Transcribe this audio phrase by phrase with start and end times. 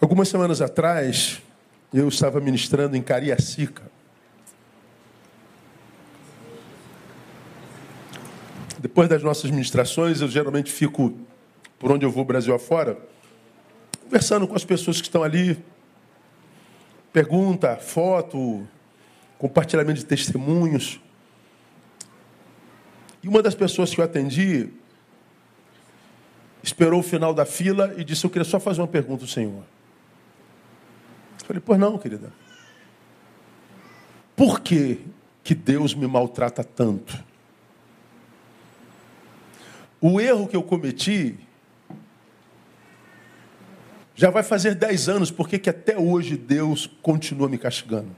[0.00, 1.40] Algumas semanas atrás,
[1.92, 3.82] eu estava ministrando em Cariacica.
[8.78, 11.14] Depois das nossas ministrações, eu geralmente fico
[11.78, 12.98] por onde eu vou, Brasil afora,
[14.02, 15.62] conversando com as pessoas que estão ali.
[17.12, 18.66] Pergunta, foto,
[19.38, 21.00] compartilhamento de testemunhos.
[23.22, 24.68] E uma das pessoas que eu atendi
[26.62, 29.62] esperou o final da fila e disse: Eu queria só fazer uma pergunta ao Senhor.
[31.44, 32.32] Eu falei: Pois não, querida.
[34.34, 35.00] Por que,
[35.42, 37.22] que Deus me maltrata tanto?
[40.00, 41.38] O erro que eu cometi
[44.16, 48.16] já vai fazer dez anos, por que até hoje Deus continua me castigando?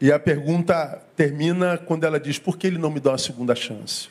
[0.00, 3.54] E a pergunta termina quando ela diz: por que ele não me dá uma segunda
[3.54, 4.08] chance?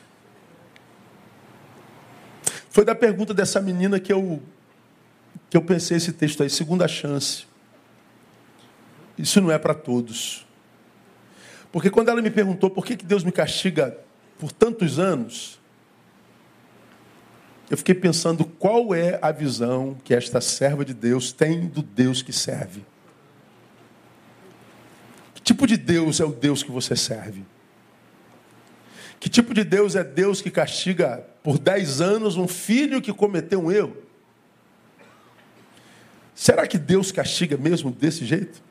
[2.70, 4.42] Foi da pergunta dessa menina que eu,
[5.56, 7.46] que eu pensei esse texto aí, segunda chance.
[9.16, 10.46] Isso não é para todos.
[11.72, 13.98] Porque quando ela me perguntou por que, que Deus me castiga
[14.38, 15.58] por tantos anos,
[17.70, 22.22] eu fiquei pensando qual é a visão que esta serva de Deus tem do Deus
[22.22, 22.84] que serve
[25.46, 27.44] tipo de Deus é o Deus que você serve?
[29.20, 33.62] Que tipo de Deus é Deus que castiga por dez anos um filho que cometeu
[33.62, 33.96] um erro?
[36.36, 38.62] Será que Deus castiga mesmo desse jeito?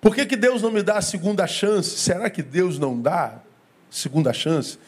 [0.00, 1.90] Por que, que Deus não me dá a segunda chance?
[1.90, 3.40] Será que Deus não dá
[3.88, 4.78] segunda chance?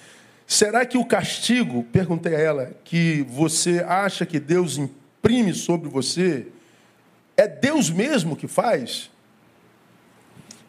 [0.44, 6.48] Será que o castigo, perguntei a ela, que você acha que Deus imprime sobre você,
[7.36, 9.08] é Deus mesmo que faz?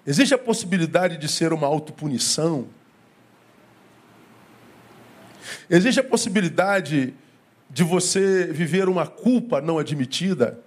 [0.05, 2.67] Existe a possibilidade de ser uma autopunição?
[5.67, 7.15] Existe a possibilidade
[7.69, 10.59] de você viver uma culpa não admitida?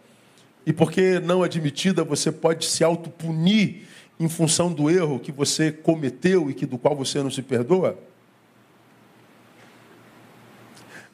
[0.65, 3.87] E porque não admitida, você pode se autopunir
[4.19, 7.99] em função do erro que você cometeu e que do qual você não se perdoa?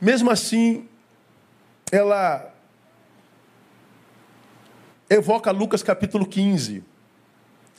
[0.01, 0.87] Mesmo assim,
[1.91, 2.55] ela
[5.09, 6.85] evoca Lucas capítulo 15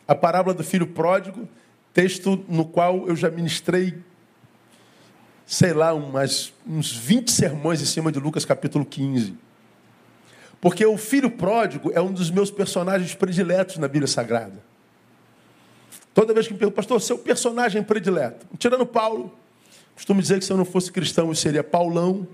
[0.10, 1.48] a parábola do filho pródigo,
[1.94, 3.96] texto no qual eu já ministrei,
[5.50, 9.36] sei lá, umas, uns 20 sermões em cima de Lucas capítulo 15.
[10.62, 14.62] Porque o filho pródigo é um dos meus personagens prediletos na Bíblia Sagrada.
[16.14, 18.46] Toda vez que me perguntam, pastor, seu personagem predileto?
[18.60, 19.34] Tirando Paulo,
[19.96, 22.28] costumo dizer que se eu não fosse cristão eu seria Paulão,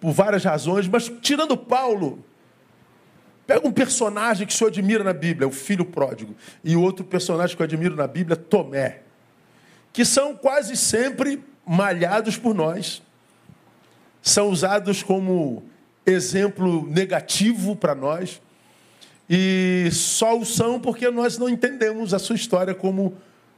[0.00, 2.24] por várias razões, mas tirando Paulo,
[3.44, 7.56] Pega um personagem que o senhor admira na Bíblia, o filho pródigo, e outro personagem
[7.56, 9.00] que eu admiro na Bíblia, Tomé,
[9.90, 13.02] que são quase sempre malhados por nós,
[14.22, 15.62] são usados como
[16.06, 18.40] exemplo negativo para nós,
[19.28, 23.14] e só o são porque nós não entendemos a sua história como,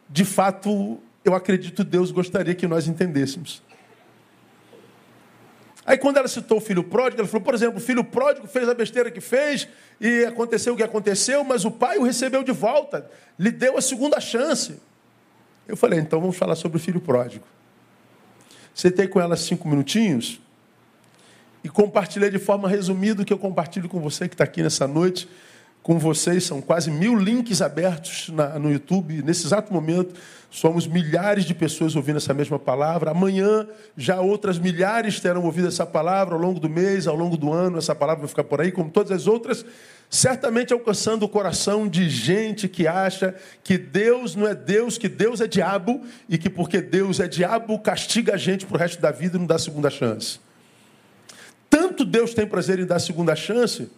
[0.08, 3.62] de fato, eu acredito Deus gostaria que nós entendêssemos.
[5.86, 8.68] Aí quando ela citou o filho pródigo, ela falou, por exemplo, o filho pródigo fez
[8.68, 9.68] a besteira que fez
[10.00, 13.80] e aconteceu o que aconteceu, mas o pai o recebeu de volta, lhe deu a
[13.80, 14.80] segunda chance.
[15.68, 17.44] Eu falei, então vamos falar sobre o filho pródigo.
[18.74, 20.40] Sentei com ela cinco minutinhos
[21.62, 24.86] e compartilhei de forma resumida o que eu compartilho com você que está aqui nessa
[24.86, 25.28] noite
[25.82, 26.44] com vocês.
[26.44, 29.22] São quase mil links abertos na, no YouTube.
[29.22, 30.14] Nesse exato momento,
[30.50, 33.12] somos milhares de pessoas ouvindo essa mesma palavra.
[33.12, 33.66] Amanhã,
[33.96, 37.78] já outras milhares terão ouvido essa palavra ao longo do mês, ao longo do ano.
[37.78, 39.64] Essa palavra vai ficar por aí, como todas as outras.
[40.10, 45.40] Certamente alcançando o coração de gente que acha que Deus não é Deus, que Deus
[45.40, 49.12] é diabo e que porque Deus é diabo, castiga a gente para o resto da
[49.12, 50.40] vida e não dá segunda chance.
[51.70, 53.88] Tanto Deus tem prazer em dar segunda chance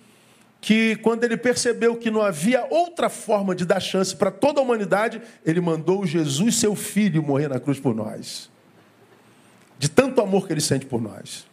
[0.62, 4.62] que quando ele percebeu que não havia outra forma de dar chance para toda a
[4.62, 8.48] humanidade, ele mandou Jesus, seu filho, morrer na cruz por nós.
[9.76, 11.48] De tanto amor que ele sente por nós.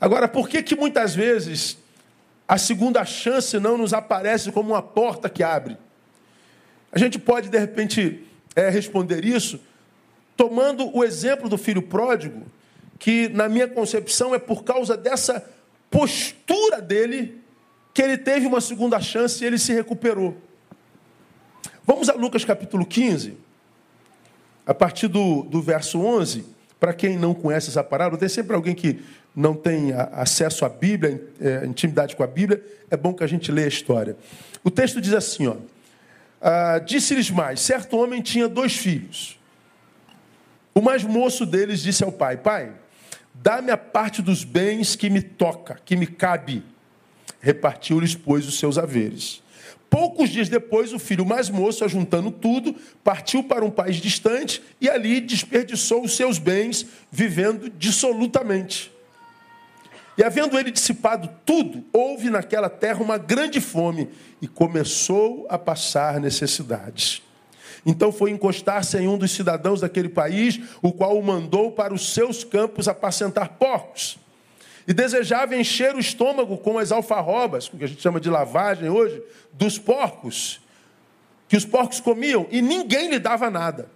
[0.00, 1.78] Agora, por que que muitas vezes
[2.48, 5.78] a segunda chance não nos aparece como uma porta que abre?
[6.90, 8.26] A gente pode, de repente,
[8.56, 9.60] é, responder isso
[10.36, 12.42] tomando o exemplo do filho pródigo,
[12.98, 15.55] que, na minha concepção, é por causa dessa
[15.90, 17.40] postura dele
[17.94, 20.36] que ele teve uma segunda chance e ele se recuperou.
[21.86, 23.36] Vamos a Lucas capítulo 15,
[24.66, 26.44] a partir do, do verso 11.
[26.78, 29.00] Para quem não conhece essa parábola, tem sempre alguém que
[29.34, 33.50] não tem acesso à Bíblia, é, intimidade com a Bíblia, é bom que a gente
[33.50, 34.16] leia a história.
[34.62, 35.56] O texto diz assim: ó,
[36.40, 39.38] ah, Disse-lhes mais: certo homem tinha dois filhos.
[40.74, 42.72] O mais moço deles disse ao pai: Pai,
[43.46, 46.64] Dá-me a parte dos bens que me toca, que me cabe.
[47.40, 49.40] Repartiu-lhes, pois, os seus haveres.
[49.88, 54.90] Poucos dias depois, o filho mais moço, ajuntando tudo, partiu para um país distante e
[54.90, 58.90] ali desperdiçou os seus bens, vivendo dissolutamente.
[60.18, 64.08] E havendo ele dissipado tudo, houve naquela terra uma grande fome
[64.42, 67.22] e começou a passar necessidades.
[67.86, 72.12] Então foi encostar-se em um dos cidadãos daquele país, o qual o mandou para os
[72.12, 74.18] seus campos apacentar porcos.
[74.88, 78.88] E desejava encher o estômago com as alfarrobas, o que a gente chama de lavagem
[78.90, 79.22] hoje,
[79.52, 80.60] dos porcos,
[81.48, 83.88] que os porcos comiam, e ninguém lhe dava nada.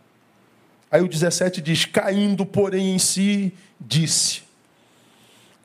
[0.88, 4.42] Aí o 17 diz: Caindo, porém, em si, disse: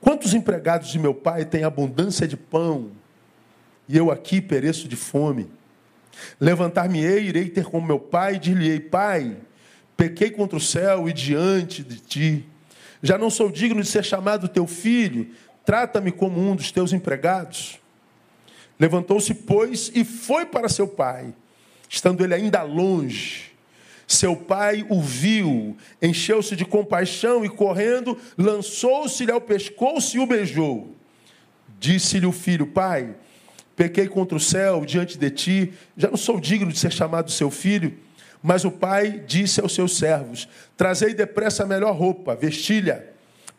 [0.01, 2.89] Quantos empregados de meu pai têm abundância de pão,
[3.87, 5.47] e eu aqui pereço de fome?
[6.39, 9.37] Levantar-me-ei, irei ter com meu pai, e dir-lhe-ei: Pai,
[9.95, 12.45] pequei contra o céu e diante de ti.
[13.01, 15.29] Já não sou digno de ser chamado teu filho,
[15.65, 17.79] trata-me como um dos teus empregados.
[18.79, 21.33] Levantou-se, pois, e foi para seu pai,
[21.89, 23.53] estando ele ainda longe.
[24.07, 30.95] Seu pai o viu, encheu-se de compaixão e, correndo, lançou-se-lhe ao pescoço e o beijou.
[31.79, 33.15] Disse-lhe o filho: Pai,
[33.75, 37.51] pequei contra o céu diante de ti, já não sou digno de ser chamado seu
[37.51, 37.93] filho.
[38.41, 43.09] Mas o pai disse aos seus servos: Trazei depressa a melhor roupa, vestilha,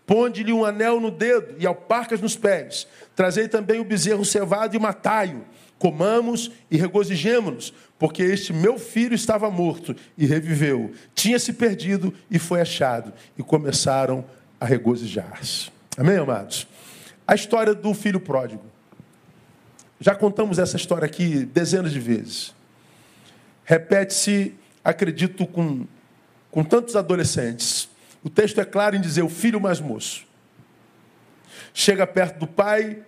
[0.06, 2.86] ponde-lhe um anel no dedo e alparcas nos pés.
[3.14, 5.44] Trazei também o bezerro cevado e matai-o.
[5.78, 12.38] Comamos e regozijemo-nos, porque este meu filho estava morto e reviveu, tinha se perdido e
[12.38, 13.12] foi achado.
[13.36, 14.24] E começaram
[14.58, 15.70] a regozijar-se.
[15.98, 16.66] Amém, amados?
[17.26, 18.75] A história do filho pródigo.
[20.00, 22.54] Já contamos essa história aqui dezenas de vezes.
[23.64, 24.54] Repete-se,
[24.84, 25.86] acredito, com,
[26.50, 27.88] com tantos adolescentes.
[28.22, 30.26] O texto é claro em dizer o filho mais moço.
[31.72, 32.98] Chega perto do pai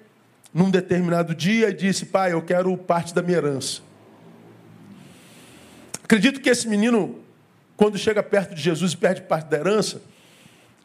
[0.53, 3.83] num determinado dia e disse: Pai, eu quero parte da minha herança.
[6.03, 7.21] Acredito que esse menino,
[7.77, 10.01] quando chega perto de Jesus e perde parte da herança,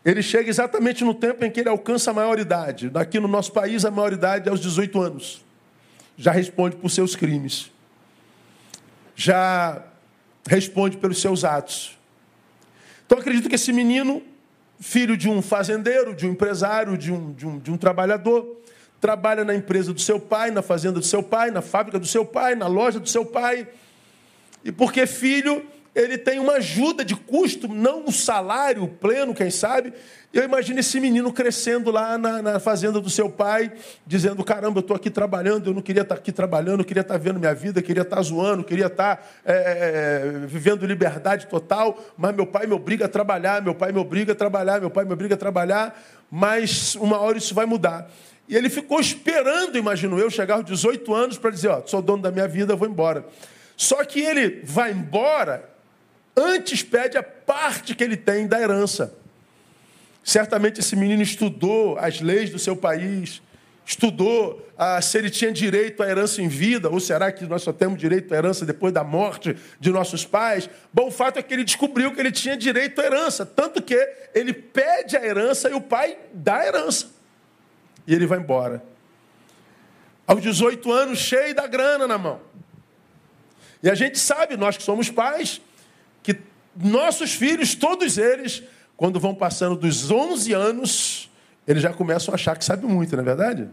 [0.04, 2.92] ele chega exatamente no tempo em que ele alcança a maioridade.
[2.94, 5.44] Aqui no nosso país, a maioridade é aos 18 anos
[6.18, 7.72] já responde por seus crimes,
[9.16, 9.84] já
[10.48, 11.98] responde pelos seus atos.
[13.06, 14.22] Então acredito que esse menino,
[14.80, 18.62] filho de um fazendeiro, de um empresário, de um, de um, de um trabalhador,
[19.00, 22.26] trabalha na empresa do seu pai, na fazenda do seu pai, na fábrica do seu
[22.26, 23.68] pai, na loja do seu pai.
[24.64, 25.66] E porque filho,
[25.96, 29.94] ele tem uma ajuda de custo, não um salário pleno, quem sabe.
[30.34, 33.72] Eu imagino esse menino crescendo lá na, na fazenda do seu pai,
[34.06, 37.18] dizendo: Caramba, eu estou aqui trabalhando, eu não queria estar aqui trabalhando, eu queria estar
[37.18, 42.48] vendo minha vida, queria estar zoando, queria estar é, é, vivendo liberdade total, mas meu
[42.48, 45.36] pai me obriga a trabalhar, meu pai me obriga a trabalhar, meu pai me obriga
[45.36, 46.02] a trabalhar,
[46.32, 48.10] mas uma hora isso vai mudar.
[48.50, 52.24] E ele ficou esperando, imagino eu, chegar aos 18 anos para dizer: Ó, sou dono
[52.24, 53.28] da minha vida, vou embora.
[53.78, 55.73] Só que ele vai embora
[56.36, 59.14] antes pede a parte que ele tem da herança.
[60.24, 63.42] Certamente esse menino estudou as leis do seu país,
[63.86, 67.74] estudou ah, se ele tinha direito à herança em vida, ou será que nós só
[67.74, 70.70] temos direito à herança depois da morte de nossos pais?
[70.94, 73.96] Bom, o fato é que ele descobriu que ele tinha direito à herança, tanto que
[74.34, 77.08] ele pede a herança e o pai dá a herança.
[78.08, 78.82] E ele vai embora.
[80.26, 82.40] Aos 18 anos, cheio da grana na mão.
[83.82, 85.62] E a gente sabe, nós que somos pais,
[86.76, 88.64] nossos filhos, todos eles,
[88.96, 91.30] quando vão passando dos 11 anos,
[91.68, 93.70] eles já começam a achar que sabem muito, não é verdade?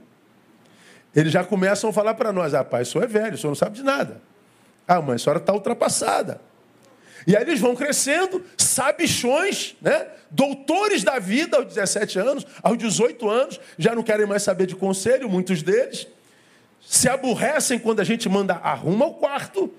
[1.14, 3.50] Eles já começam a falar para nós: ah, pai, o senhor é velho, o senhor
[3.50, 4.21] não sabe de nada.
[4.87, 6.40] Ah, mãe, a senhora está ultrapassada.
[7.26, 10.07] E aí eles vão crescendo, sabichões, né?
[10.30, 14.75] doutores da vida aos 17 anos, aos 18 anos, já não querem mais saber de
[14.75, 16.07] conselho, muitos deles.
[16.80, 19.73] Se aborrecem quando a gente manda arruma o quarto,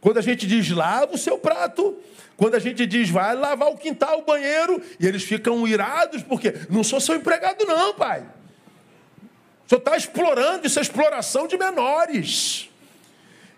[0.00, 1.96] quando a gente diz lava o seu prato,
[2.36, 6.54] quando a gente diz vai lavar o quintal, o banheiro, e eles ficam irados, porque
[6.70, 8.24] não sou seu empregado, não, pai.
[9.68, 12.70] Senhor está explorando, isso é exploração de menores.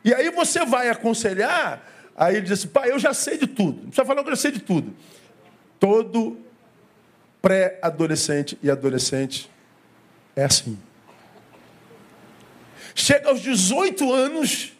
[0.05, 3.77] E aí você vai aconselhar, aí ele diz assim, pai, eu já sei de tudo.
[3.77, 4.93] Não precisa falar que eu já sei de tudo.
[5.79, 6.37] Todo
[7.41, 9.49] pré-adolescente e adolescente
[10.35, 10.77] é assim.
[12.93, 14.73] Chega aos 18 anos,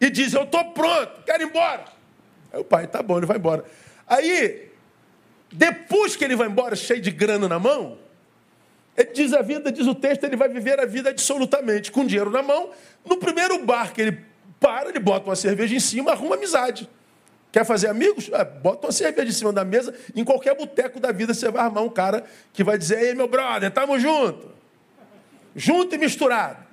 [0.00, 1.84] e diz: Eu estou pronto, quero ir embora.
[2.52, 3.64] Aí o pai, tá bom, ele vai embora.
[4.06, 4.70] Aí,
[5.52, 7.98] depois que ele vai embora, cheio de grana na mão,
[8.96, 12.30] ele diz a vida, diz o texto, ele vai viver a vida absolutamente, com dinheiro
[12.30, 12.70] na mão.
[13.04, 14.24] No primeiro bar que ele
[14.58, 16.88] para, ele bota uma cerveja em cima, arruma amizade.
[17.52, 18.28] Quer fazer amigos?
[18.32, 19.94] É, bota uma cerveja em cima da mesa.
[20.14, 23.26] Em qualquer boteco da vida você vai armar um cara que vai dizer: Ei, meu
[23.26, 24.50] brother, tamo junto.
[25.56, 26.69] Junto e misturado.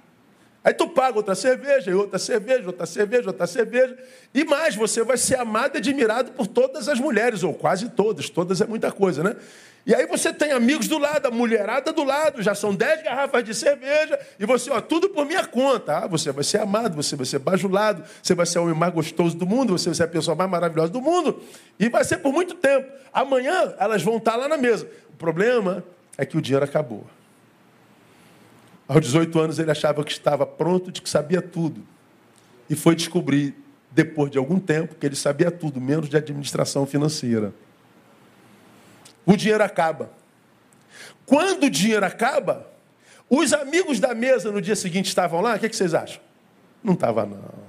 [0.67, 3.97] Aí tu paga outra cerveja, e outra cerveja, outra cerveja, outra cerveja.
[4.33, 8.29] E mais, você vai ser amado e admirado por todas as mulheres, ou quase todas.
[8.29, 9.37] Todas é muita coisa, né?
[9.85, 13.45] E aí você tem amigos do lado, a mulherada do lado, já são dez garrafas
[13.45, 15.99] de cerveja, e você, ó, tudo por minha conta.
[15.99, 18.93] Ah, você vai ser amado, você vai ser bajulado, você vai ser o homem mais
[18.93, 21.41] gostoso do mundo, você vai ser a pessoa mais maravilhosa do mundo,
[21.79, 22.91] e vai ser por muito tempo.
[23.13, 24.85] Amanhã elas vão estar lá na mesa.
[25.13, 25.81] O problema
[26.17, 27.05] é que o dinheiro acabou.
[28.87, 31.85] Aos 18 anos ele achava que estava pronto, de que sabia tudo.
[32.69, 33.55] E foi descobrir,
[33.91, 37.53] depois de algum tempo, que ele sabia tudo, menos de administração financeira.
[39.25, 40.09] O dinheiro acaba.
[41.25, 42.65] Quando o dinheiro acaba,
[43.29, 46.21] os amigos da mesa no dia seguinte estavam lá, o que, vocês acham?
[46.81, 47.67] Não estava, não.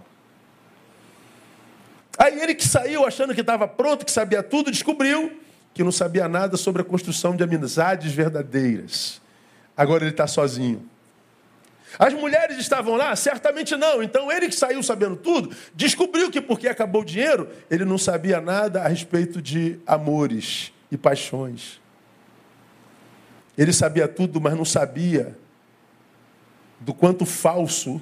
[2.17, 5.41] Aí ele que saiu achando que estava pronto, que sabia tudo, descobriu
[5.75, 9.21] que não sabia nada sobre a construção de amizades verdadeiras.
[9.77, 10.89] Agora ele está sozinho.
[11.97, 13.15] As mulheres estavam lá?
[13.15, 14.03] Certamente não.
[14.03, 18.41] Então ele que saiu sabendo tudo, descobriu que porque acabou o dinheiro, ele não sabia
[18.41, 21.81] nada a respeito de amores e paixões.
[23.57, 25.37] Ele sabia tudo, mas não sabia
[26.81, 28.01] do quanto falso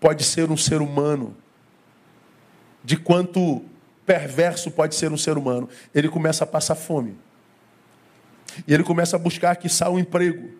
[0.00, 1.36] pode ser um ser humano,
[2.84, 3.64] de quanto
[4.04, 5.68] perverso pode ser um ser humano.
[5.94, 7.16] Ele começa a passar fome.
[8.66, 10.50] E ele começa a buscar que um emprego.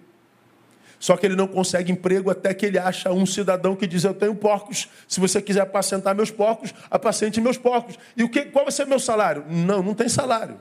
[0.99, 4.15] Só que ele não consegue emprego até que ele acha um cidadão que diz: Eu
[4.15, 4.89] tenho porcos.
[5.07, 7.99] Se você quiser apacentar meus porcos, apacente meus porcos.
[8.17, 9.45] E o que, qual vai ser meu salário?
[9.49, 10.59] Não, não tem salário.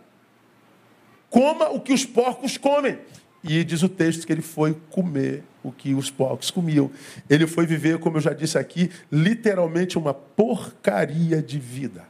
[1.30, 2.98] Coma o que os porcos comem.
[3.44, 6.92] E diz o texto que ele foi comer o que os porcos comiam.
[7.30, 12.04] Ele foi viver, como eu já disse aqui, literalmente uma porcaria de vida.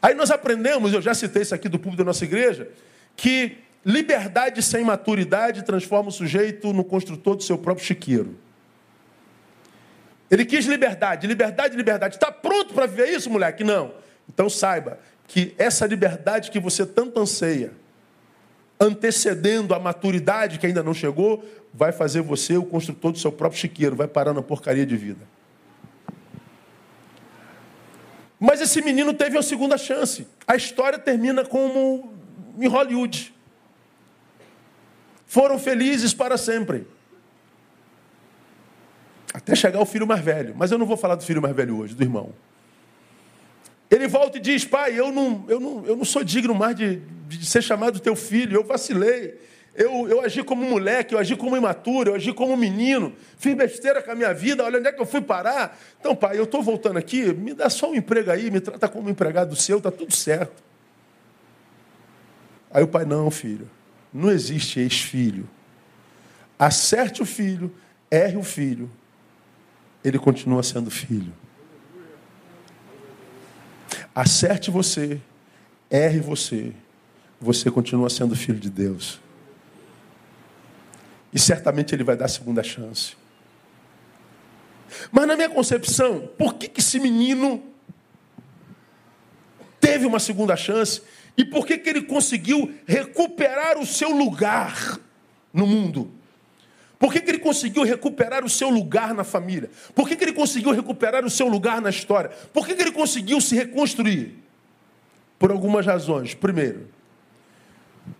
[0.00, 2.70] Aí nós aprendemos, eu já citei isso aqui do público da nossa igreja,
[3.16, 8.36] que Liberdade sem maturidade transforma o sujeito no construtor do seu próprio chiqueiro.
[10.28, 12.16] Ele quis liberdade, liberdade, liberdade.
[12.16, 13.62] Está pronto para viver isso, moleque?
[13.62, 13.94] Não.
[14.28, 17.70] Então saiba que essa liberdade que você tanto anseia,
[18.80, 23.60] antecedendo a maturidade que ainda não chegou, vai fazer você o construtor do seu próprio
[23.60, 25.24] chiqueiro, vai parar na porcaria de vida.
[28.40, 30.26] Mas esse menino teve uma segunda chance.
[30.44, 32.12] A história termina como
[32.58, 33.35] em Hollywood
[35.26, 36.86] foram felizes para sempre.
[39.34, 40.54] Até chegar o filho mais velho.
[40.56, 42.32] Mas eu não vou falar do filho mais velho hoje, do irmão.
[43.90, 46.96] Ele volta e diz: Pai, eu não, eu não, eu não sou digno mais de,
[47.28, 48.56] de ser chamado teu filho.
[48.56, 49.38] Eu vacilei.
[49.74, 53.12] Eu, eu agi como moleque, eu agi como imaturo, eu agi como menino.
[53.36, 54.64] Fiz besteira com a minha vida.
[54.64, 55.78] Olha onde é que eu fui parar.
[56.00, 57.30] Então, pai, eu estou voltando aqui.
[57.34, 58.50] Me dá só um emprego aí.
[58.50, 59.76] Me trata como empregado seu.
[59.76, 60.62] Está tudo certo.
[62.70, 63.68] Aí o pai: Não, filho.
[64.12, 65.48] Não existe ex-filho.
[66.58, 67.74] Acerte o filho,
[68.10, 68.90] erre o filho,
[70.02, 71.32] ele continua sendo filho.
[74.14, 75.20] Acerte você,
[75.90, 76.72] erre você,
[77.38, 79.20] você continua sendo filho de Deus.
[81.32, 83.14] E certamente ele vai dar a segunda chance.
[85.12, 87.62] Mas na minha concepção, por que, que esse menino
[89.80, 91.02] teve uma segunda chance
[91.36, 94.98] e por que, que ele conseguiu recuperar o seu lugar
[95.52, 96.10] no mundo?
[96.98, 99.70] Por que, que ele conseguiu recuperar o seu lugar na família?
[99.94, 102.30] Por que, que ele conseguiu recuperar o seu lugar na história?
[102.52, 104.34] Por que, que ele conseguiu se reconstruir?
[105.38, 106.32] Por algumas razões.
[106.32, 106.88] Primeiro,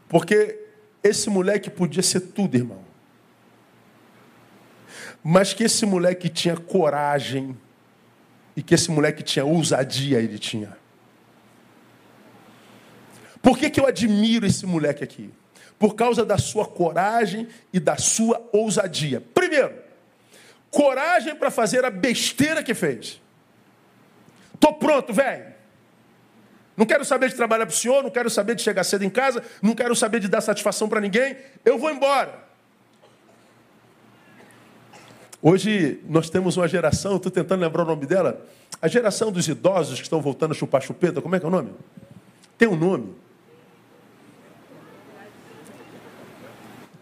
[0.08, 0.58] porque
[1.02, 2.84] esse moleque podia ser tudo, irmão.
[5.24, 7.56] Mas que esse moleque tinha coragem
[8.54, 10.76] e que esse moleque tinha ousadia, ele tinha.
[13.46, 15.30] Por que, que eu admiro esse moleque aqui?
[15.78, 19.20] Por causa da sua coragem e da sua ousadia.
[19.20, 19.72] Primeiro,
[20.68, 23.20] coragem para fazer a besteira que fez.
[24.58, 25.54] Tô pronto, velho.
[26.76, 29.10] Não quero saber de trabalhar para o senhor, não quero saber de chegar cedo em
[29.10, 31.36] casa, não quero saber de dar satisfação para ninguém.
[31.64, 32.46] Eu vou embora.
[35.40, 38.44] Hoje nós temos uma geração, estou tentando lembrar o nome dela,
[38.82, 41.52] a geração dos idosos que estão voltando a chupar chupeta, como é que é o
[41.52, 41.70] nome?
[42.58, 43.24] Tem um nome.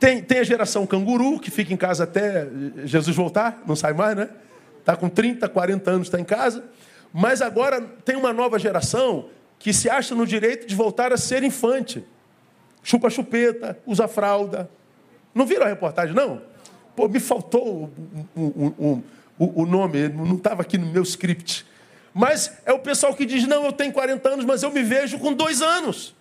[0.05, 2.47] Tem, tem a geração canguru, que fica em casa até
[2.85, 4.29] Jesus voltar, não sai mais, né?
[4.79, 6.63] Está com 30, 40 anos, está em casa.
[7.11, 11.43] Mas agora tem uma nova geração que se acha no direito de voltar a ser
[11.43, 12.05] infante.
[12.83, 14.69] Chupa chupeta, usa fralda.
[15.35, 16.43] Não viram a reportagem, não?
[16.95, 17.91] Pô, me faltou
[18.37, 19.03] o, o,
[19.39, 21.65] o, o nome, não estava aqui no meu script.
[22.13, 25.19] Mas é o pessoal que diz: não, eu tenho 40 anos, mas eu me vejo
[25.19, 26.15] com dois anos.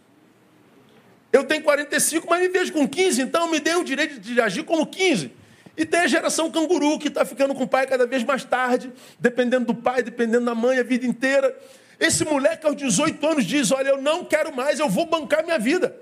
[1.33, 4.61] Eu tenho 45, mas me vejo com 15, então me dê o direito de agir
[4.63, 5.31] como 15.
[5.75, 8.93] E tem a geração canguru que está ficando com o pai cada vez mais tarde,
[9.19, 11.57] dependendo do pai, dependendo da mãe, a vida inteira.
[11.99, 15.57] Esse moleque aos 18 anos diz: Olha, eu não quero mais, eu vou bancar minha
[15.57, 15.95] vida.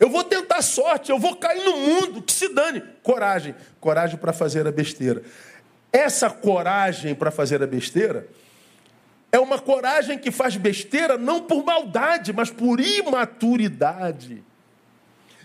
[0.00, 2.82] Eu vou tentar sorte, eu vou cair no mundo, que se dane.
[3.02, 3.54] Coragem.
[3.80, 5.22] Coragem para fazer a besteira.
[5.92, 8.26] Essa coragem para fazer a besteira
[9.34, 14.44] é uma coragem que faz besteira não por maldade, mas por imaturidade.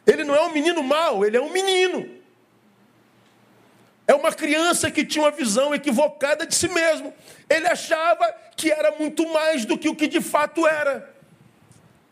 [0.06, 2.08] Ele não é um menino mau, ele é um menino.
[4.06, 7.12] É uma criança que tinha uma visão equivocada de si mesmo.
[7.50, 11.12] Ele achava que era muito mais do que o que de fato era.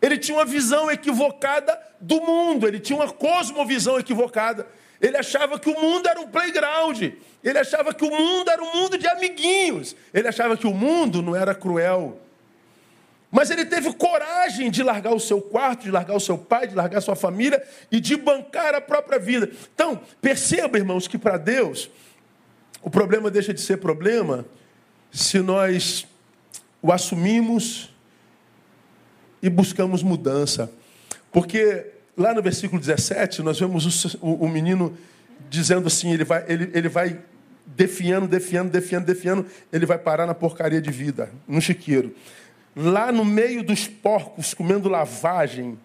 [0.02, 4.66] Ele tinha uma visão equivocada do mundo, ele tinha uma cosmovisão equivocada.
[5.00, 7.02] Ele achava que o mundo era um playground.
[7.42, 9.94] Ele achava que o mundo era um mundo de amiguinhos.
[10.12, 12.20] Ele achava que o mundo não era cruel.
[13.30, 16.74] Mas ele teve coragem de largar o seu quarto, de largar o seu pai, de
[16.74, 19.50] largar a sua família e de bancar a própria vida.
[19.74, 21.90] Então, perceba, irmãos, que para Deus
[22.82, 24.46] o problema deixa de ser problema
[25.10, 26.06] se nós
[26.80, 27.90] o assumimos
[29.42, 30.70] e buscamos mudança.
[31.30, 31.86] Porque
[32.18, 34.98] lá no versículo 17, nós vemos o, o, o menino
[35.48, 37.18] dizendo assim: ele vai, ele, ele vai
[37.64, 42.14] defiando, defiando, defiando, defiando, ele vai parar na porcaria de vida, no chiqueiro.
[42.74, 45.78] Lá no meio dos porcos, comendo lavagem,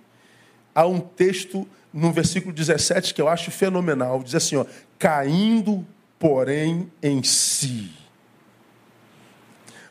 [0.73, 4.23] há um texto no versículo 17 que eu acho fenomenal.
[4.23, 4.65] Diz assim: ó,
[4.97, 5.85] caindo,
[6.17, 7.91] porém, em si.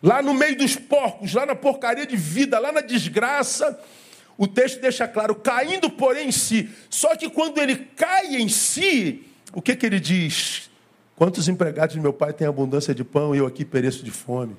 [0.02, 3.78] Lá no meio dos porcos, lá na porcaria de vida, lá na desgraça,
[4.36, 6.70] o texto deixa claro, caindo, porém, em si.
[6.88, 10.70] Só que quando ele cai em si, o que, que ele diz?
[11.14, 14.56] Quantos empregados de meu pai têm abundância de pão e eu aqui pereço de fome?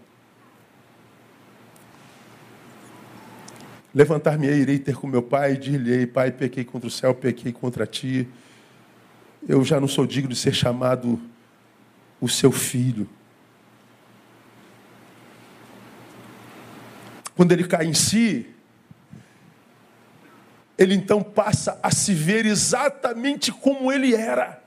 [3.94, 7.86] Levantar-me-ei, irei ter com meu pai, e dir-lhe-ei, pai, pequei contra o céu, pequei contra
[7.86, 8.28] ti.
[9.48, 11.20] Eu já não sou digno de ser chamado
[12.20, 13.08] o seu filho.
[17.36, 18.53] Quando ele cai em si,
[20.84, 24.62] ele então passa a se ver exatamente como ele era.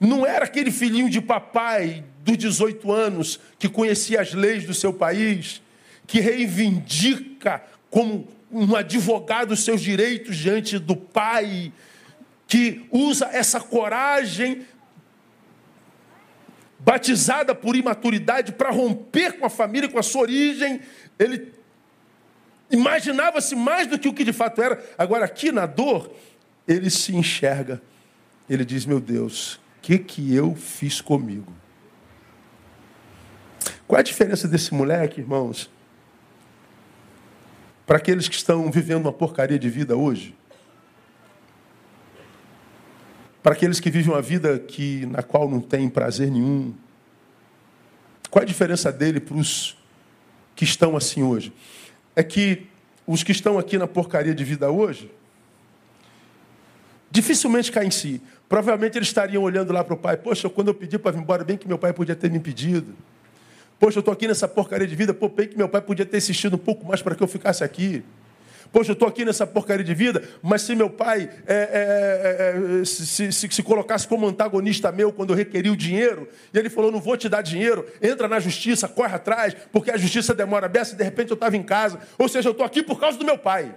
[0.00, 4.92] Não era aquele filhinho de papai dos 18 anos que conhecia as leis do seu
[4.92, 5.62] país,
[6.06, 11.72] que reivindica como um advogado os seus direitos diante do pai,
[12.48, 14.66] que usa essa coragem
[16.80, 20.80] batizada por imaturidade para romper com a família, com a sua origem.
[21.16, 21.52] Ele
[22.72, 24.82] imaginava-se mais do que o que de fato era.
[24.96, 26.12] Agora, aqui na dor,
[26.66, 27.80] ele se enxerga.
[28.48, 31.52] Ele diz: Meu Deus, o que, que eu fiz comigo?
[33.86, 35.70] Qual é a diferença desse moleque, irmãos?
[37.86, 40.34] Para aqueles que estão vivendo uma porcaria de vida hoje?
[43.42, 46.74] Para aqueles que vivem uma vida que, na qual não tem prazer nenhum?
[48.30, 49.76] Qual é a diferença dele para os
[50.54, 51.52] que estão assim hoje?
[52.14, 52.66] É que
[53.06, 55.10] os que estão aqui na porcaria de vida hoje,
[57.10, 58.22] dificilmente caem em si.
[58.48, 61.44] Provavelmente eles estariam olhando lá para o pai, poxa, quando eu pedi para vir embora,
[61.44, 62.94] bem que meu pai podia ter me impedido.
[63.78, 66.18] Poxa, eu estou aqui nessa porcaria de vida, pô, bem que meu pai podia ter
[66.18, 68.04] insistido um pouco mais para que eu ficasse aqui.
[68.72, 72.80] Poxa, eu estou aqui nessa porcaria de vida, mas se meu pai é, é, é,
[72.80, 76.70] é se, se, se, colocasse como antagonista meu quando eu requeri o dinheiro, e ele
[76.70, 80.68] falou: não vou te dar dinheiro, entra na justiça, corre atrás, porque a justiça demora
[80.68, 82.00] beça, e de repente eu estava em casa.
[82.18, 83.74] Ou seja, eu estou aqui por causa do meu pai.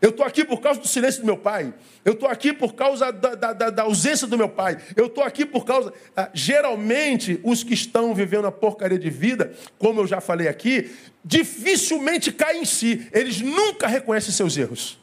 [0.00, 1.74] Eu estou aqui por causa do silêncio do meu pai.
[2.04, 4.78] Eu estou aqui por causa da, da, da, ausência do meu pai.
[4.94, 5.92] Eu estou aqui por causa.
[6.16, 10.90] Ah, geralmente, os que estão vivendo a porcaria de vida, como eu já falei aqui,
[11.24, 13.08] dificilmente caem em si.
[13.12, 14.98] Eles nunca reconhecem seus erros.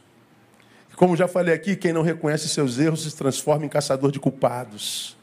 [0.95, 5.17] Como já falei aqui, quem não reconhece seus erros se transforma em caçador de culpados.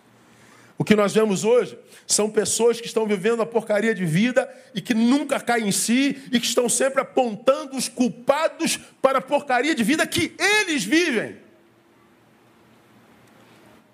[0.78, 4.80] O que nós vemos hoje são pessoas que estão vivendo a porcaria de vida e
[4.80, 9.74] que nunca caem em si e que estão sempre apontando os culpados para a porcaria
[9.74, 11.36] de vida que eles vivem.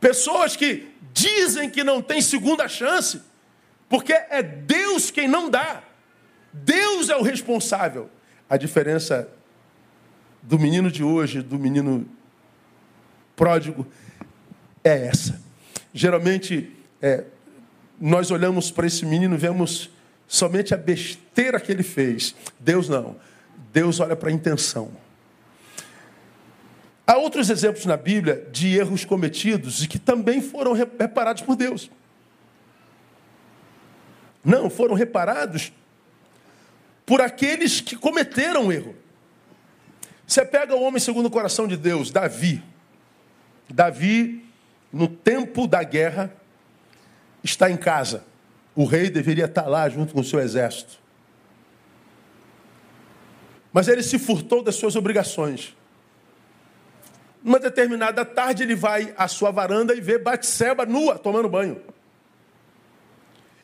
[0.00, 3.20] Pessoas que dizem que não têm segunda chance,
[3.88, 5.82] porque é Deus quem não dá.
[6.52, 8.08] Deus é o responsável.
[8.48, 9.28] A diferença
[10.42, 12.08] do menino de hoje, do menino
[13.36, 13.86] pródigo,
[14.82, 15.47] é essa.
[15.98, 16.70] Geralmente,
[17.02, 17.24] é,
[18.00, 19.90] nós olhamos para esse menino e vemos
[20.28, 22.36] somente a besteira que ele fez.
[22.56, 23.16] Deus não.
[23.72, 24.92] Deus olha para a intenção.
[27.04, 31.90] Há outros exemplos na Bíblia de erros cometidos e que também foram reparados por Deus.
[34.44, 35.72] Não, foram reparados
[37.04, 38.94] por aqueles que cometeram o erro.
[40.24, 42.62] Você pega o homem segundo o coração de Deus, Davi.
[43.68, 44.47] Davi,
[44.92, 46.32] no tempo da guerra,
[47.42, 48.24] está em casa.
[48.74, 50.98] O rei deveria estar lá junto com o seu exército.
[53.72, 55.76] Mas ele se furtou das suas obrigações.
[57.42, 61.80] Numa determinada tarde, ele vai à sua varanda e vê Batseba nua, tomando banho.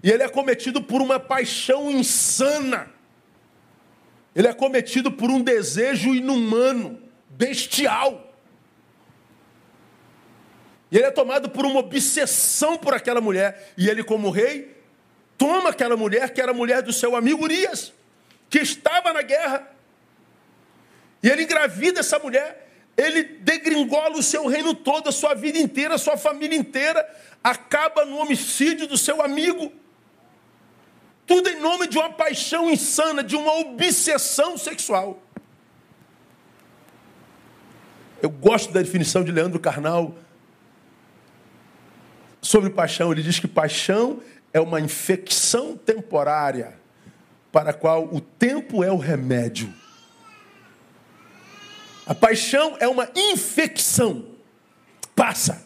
[0.03, 2.91] E ele é cometido por uma paixão insana.
[4.35, 8.34] Ele é cometido por um desejo inumano, bestial.
[10.95, 13.73] E ele é tomado por uma obsessão por aquela mulher.
[13.77, 14.77] E ele, como rei,
[15.37, 17.93] toma aquela mulher, que era mulher do seu amigo Urias,
[18.49, 19.69] que estava na guerra.
[21.21, 22.71] E ele engravida essa mulher.
[22.97, 27.05] Ele degringola o seu reino todo, a sua vida inteira, a sua família inteira.
[27.43, 29.73] Acaba no homicídio do seu amigo.
[31.27, 35.21] Tudo em nome de uma paixão insana, de uma obsessão sexual.
[38.23, 40.17] Eu gosto da definição de Leandro Carnal
[42.45, 43.11] sobre paixão.
[43.11, 44.21] Ele diz que paixão
[44.53, 46.75] é uma infecção temporária
[47.51, 49.73] para a qual o tempo é o remédio.
[52.07, 54.27] A paixão é uma infecção,
[55.17, 55.65] passa.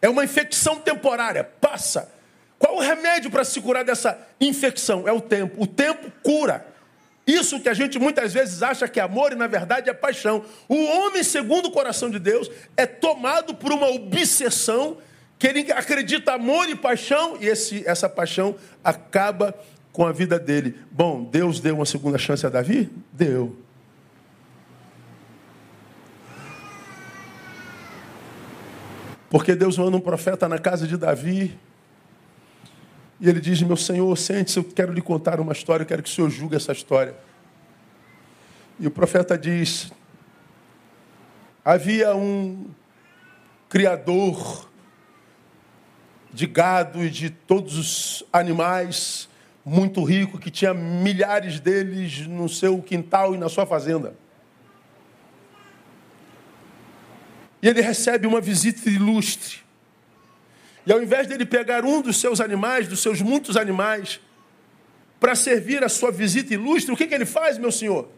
[0.00, 2.12] É uma infecção temporária, passa.
[2.58, 5.06] Qual o remédio para se curar dessa infecção?
[5.06, 5.62] É o tempo.
[5.62, 6.66] O tempo cura.
[7.26, 10.44] Isso que a gente muitas vezes acha que é amor e na verdade é paixão.
[10.68, 14.98] O homem, segundo o coração de Deus, é tomado por uma obsessão
[15.38, 19.54] que ele acredita amor e paixão, e esse, essa paixão acaba
[19.92, 20.78] com a vida dele.
[20.90, 22.90] Bom, Deus deu uma segunda chance a Davi?
[23.12, 23.56] Deu.
[29.28, 31.58] Porque Deus manda um profeta na casa de Davi.
[33.20, 36.08] E ele diz: Meu Senhor, sente-se, eu quero lhe contar uma história, eu quero que
[36.08, 37.14] o Senhor julgue essa história.
[38.78, 39.90] E o profeta diz:
[41.64, 42.66] Havia um
[43.68, 44.65] criador
[46.36, 49.26] de gado e de todos os animais,
[49.64, 54.14] muito rico, que tinha milhares deles no seu quintal e na sua fazenda.
[57.62, 59.60] E ele recebe uma visita ilustre.
[60.84, 64.20] E ao invés dele pegar um dos seus animais, dos seus muitos animais,
[65.18, 68.10] para servir a sua visita ilustre, o que, que ele faz, meu senhor?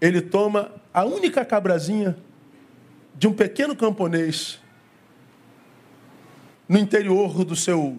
[0.00, 2.16] Ele toma a única cabrazinha
[3.14, 4.63] de um pequeno camponês
[6.68, 7.98] no interior do seu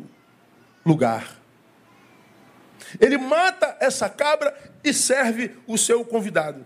[0.85, 1.39] lugar.
[2.99, 6.65] Ele mata essa cabra e serve o seu convidado.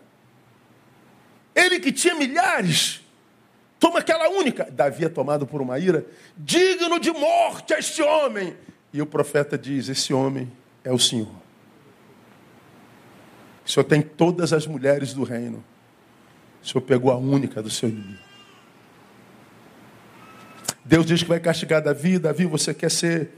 [1.55, 3.01] Ele que tinha milhares,
[3.79, 4.69] toma aquela única.
[4.69, 6.05] Davi é tomado por uma ira,
[6.37, 8.55] digno de morte a este homem.
[8.93, 10.51] E o profeta diz: Esse homem
[10.83, 11.31] é o Senhor.
[13.65, 15.63] O Senhor tem todas as mulheres do reino.
[16.61, 18.28] O Senhor pegou a única do seu inimigo.
[20.89, 22.17] Deus diz que vai castigar Davi.
[22.17, 23.29] Davi, você quer ser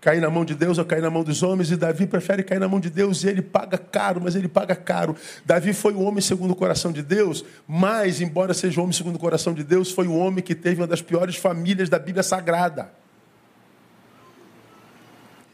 [0.00, 1.70] cair na mão de Deus ou cair na mão dos homens?
[1.70, 4.74] E Davi prefere cair na mão de Deus e ele paga caro, mas ele paga
[4.74, 5.14] caro.
[5.46, 9.14] Davi foi o homem segundo o coração de Deus, mas, embora seja o homem segundo
[9.14, 12.24] o coração de Deus, foi o homem que teve uma das piores famílias da Bíblia
[12.24, 12.90] Sagrada.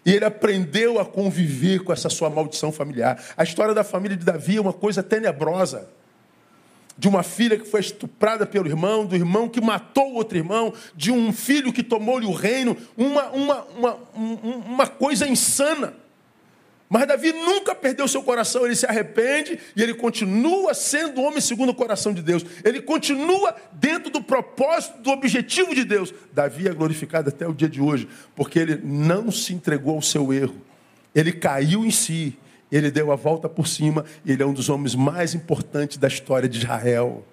[0.06, 3.22] E ele aprendeu a conviver com essa sua maldição familiar.
[3.36, 5.86] A história da família de Davi é uma coisa tenebrosa
[6.98, 10.72] de uma filha que foi estuprada pelo irmão, do irmão que matou o outro irmão,
[10.94, 15.94] de um filho que tomou-lhe o reino, uma, uma, uma, uma coisa insana.
[16.88, 21.70] Mas Davi nunca perdeu seu coração, ele se arrepende e ele continua sendo homem segundo
[21.70, 22.46] o coração de Deus.
[22.64, 26.14] Ele continua dentro do propósito, do objetivo de Deus.
[26.32, 30.32] Davi é glorificado até o dia de hoje, porque ele não se entregou ao seu
[30.32, 30.62] erro.
[31.12, 32.38] Ele caiu em si,
[32.70, 36.48] ele deu a volta por cima, ele é um dos homens mais importantes da história
[36.48, 37.24] de Israel.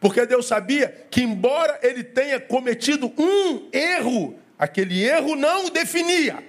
[0.00, 6.42] Porque Deus sabia que, embora ele tenha cometido um erro, aquele erro não o definia.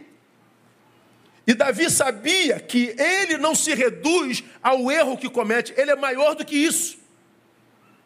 [1.47, 6.35] E Davi sabia que ele não se reduz ao erro que comete, ele é maior
[6.35, 6.97] do que isso.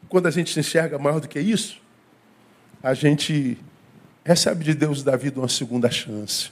[0.09, 1.81] Quando a gente se enxerga maior do que isso,
[2.83, 3.57] a gente
[4.25, 6.51] recebe de Deus da vida uma segunda chance.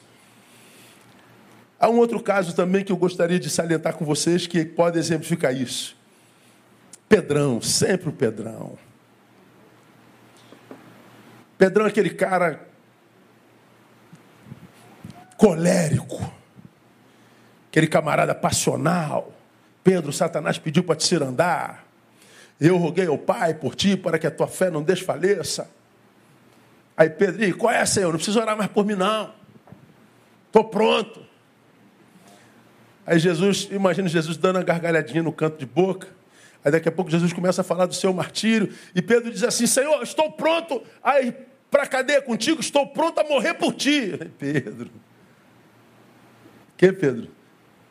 [1.79, 5.55] Há um outro caso também que eu gostaria de salientar com vocês que pode exemplificar
[5.55, 5.95] isso.
[7.07, 8.77] Pedrão, sempre o Pedrão.
[11.57, 12.67] Pedrão é aquele cara
[15.37, 16.31] colérico,
[17.69, 19.31] aquele camarada passional.
[19.83, 21.85] Pedro, Satanás pediu para te cirandar.
[22.59, 25.69] Eu roguei ao Pai por ti para que a tua fé não desfaleça.
[26.97, 28.09] Aí Pedro, qual é, Senhor?
[28.09, 29.31] Não precisa orar mais por mim, não.
[30.47, 31.26] Estou pronto.
[33.07, 36.09] Aí Jesus, imagina Jesus dando uma gargalhadinha no canto de boca.
[36.63, 38.73] Aí daqui a pouco Jesus começa a falar do seu martírio.
[38.93, 41.33] E Pedro diz assim: Senhor, estou pronto a ir
[41.71, 44.17] para a cadeia contigo, estou pronto a morrer por ti.
[44.19, 44.91] Aí, Pedro.
[46.75, 47.29] Que, Pedro?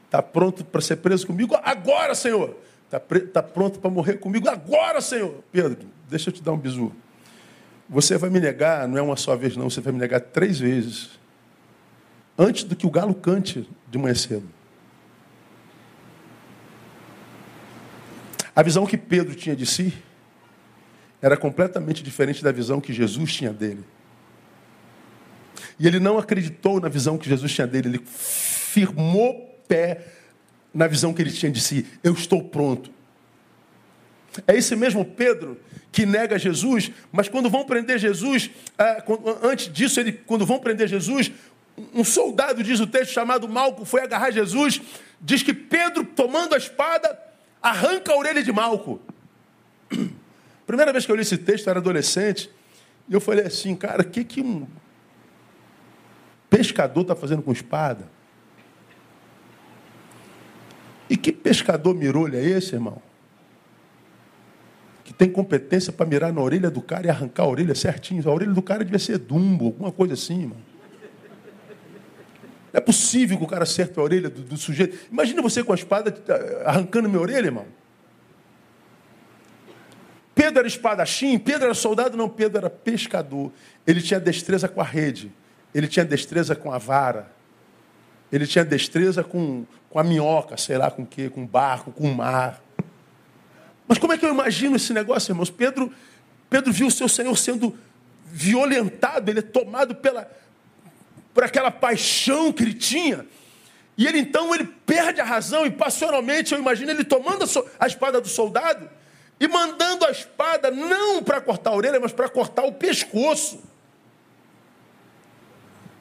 [0.04, 2.54] Está pronto para ser preso comigo agora, Senhor.
[2.84, 3.00] Está
[3.32, 5.42] tá pronto para morrer comigo agora, Senhor.
[5.50, 6.92] Pedro, deixa eu te dar um bisu.
[7.88, 10.58] Você vai me negar, não é uma só vez, não, você vai me negar três
[10.58, 11.10] vezes.
[12.38, 14.55] Antes do que o galo cante de manhã cedo.
[18.56, 19.92] A visão que Pedro tinha de si
[21.20, 23.84] era completamente diferente da visão que Jesus tinha dele.
[25.78, 30.06] E ele não acreditou na visão que Jesus tinha dele, ele firmou pé
[30.72, 31.86] na visão que ele tinha de si.
[32.02, 32.90] Eu estou pronto.
[34.46, 35.60] É esse mesmo Pedro
[35.92, 39.02] que nega Jesus, mas quando vão prender Jesus, ah,
[39.42, 41.30] antes disso, ele, quando vão prender Jesus,
[41.94, 44.80] um soldado, diz o texto, chamado Malco, foi agarrar Jesus,
[45.20, 47.18] diz que Pedro, tomando a espada,
[47.66, 49.00] arranca a orelha de Malco.
[50.66, 52.50] Primeira vez que eu li esse texto, eu era adolescente,
[53.08, 54.66] e eu falei assim, cara, o que, que um
[56.48, 58.08] pescador está fazendo com espada?
[61.08, 63.00] E que pescador mirolho é esse, irmão?
[65.04, 68.28] Que tem competência para mirar na orelha do cara e arrancar a orelha certinho.
[68.28, 70.75] A orelha do cara devia ser dumbo, alguma coisa assim, irmão.
[72.76, 75.08] É possível que o cara acerte a orelha do, do sujeito.
[75.10, 77.64] Imagina você com a espada eh, arrancando minha orelha, irmão.
[80.34, 83.50] Pedro era espadachim, Pedro era soldado, não, Pedro era pescador.
[83.86, 85.32] Ele tinha destreza com a rede,
[85.74, 87.32] ele tinha destreza com a vara,
[88.30, 92.10] ele tinha destreza com, com a minhoca, sei lá com o quê, com barco, com
[92.10, 92.62] o mar.
[93.88, 95.48] Mas como é que eu imagino esse negócio, irmãos?
[95.48, 95.90] Pedro,
[96.50, 97.74] Pedro viu o seu Senhor sendo
[98.26, 100.30] violentado, ele é tomado pela,
[101.36, 103.26] por aquela paixão que ele tinha.
[103.94, 107.62] E ele então ele perde a razão e passionalmente eu imagino ele tomando a, so,
[107.78, 108.88] a espada do soldado
[109.38, 113.62] e mandando a espada não para cortar a orelha, mas para cortar o pescoço.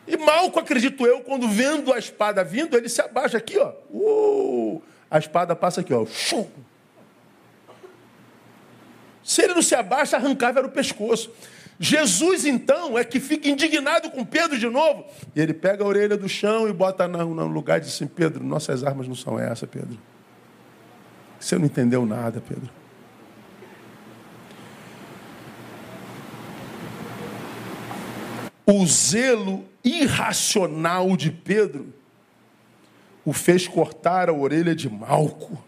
[0.07, 3.73] E Malco, acredito eu, quando vendo a espada vindo, ele se abaixa aqui, ó.
[3.89, 6.05] Uh, a espada passa aqui, ó.
[9.21, 11.29] Se ele não se abaixa, arrancava era o pescoço.
[11.79, 15.05] Jesus, então, é que fica indignado com Pedro de novo.
[15.35, 18.43] E ele pega a orelha do chão e bota no, lugar e diz assim: Pedro,
[18.43, 19.97] nossas armas não são essas, Pedro.
[21.39, 22.69] Você não entendeu nada, Pedro.
[28.65, 31.93] O zelo irracional de Pedro
[33.23, 35.63] o fez cortar a orelha de Malco.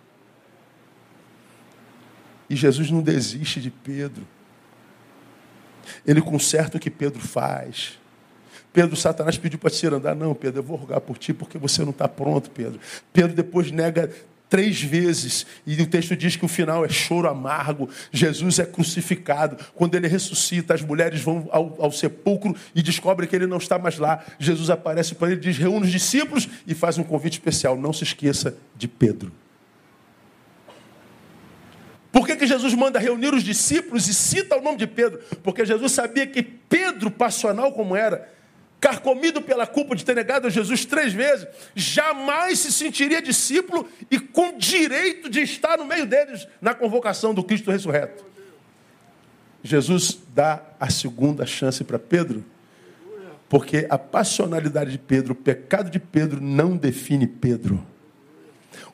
[2.50, 4.26] E Jesus não desiste de Pedro.
[6.06, 8.00] Ele conserta o que Pedro faz.
[8.74, 10.16] Pedro, Satanás pediu para te andar.
[10.16, 12.80] Não, Pedro, eu vou rogar por ti porque você não está pronto, Pedro.
[13.12, 14.12] Pedro depois nega
[14.50, 15.46] três vezes.
[15.66, 17.90] E o texto diz que o final é choro amargo.
[18.12, 19.58] Jesus é crucificado.
[19.74, 23.78] Quando ele ressuscita, as mulheres vão ao, ao sepulcro e descobrem que ele não está
[23.80, 24.24] mais lá.
[24.40, 27.76] Jesus aparece para ele, diz: reúne os discípulos e faz um convite especial.
[27.78, 29.32] Não se esqueça de Pedro.
[32.12, 35.20] Por que, que Jesus manda reunir os discípulos e cita o nome de Pedro?
[35.44, 38.34] Porque Jesus sabia que Pedro, passional como era,
[38.80, 44.20] carcomido pela culpa de ter negado a Jesus três vezes, jamais se sentiria discípulo e
[44.20, 48.26] com direito de estar no meio deles na convocação do Cristo ressurreto.
[49.64, 52.46] Jesus dá a segunda chance para Pedro,
[53.50, 57.86] porque a passionalidade de Pedro, o pecado de Pedro não define Pedro.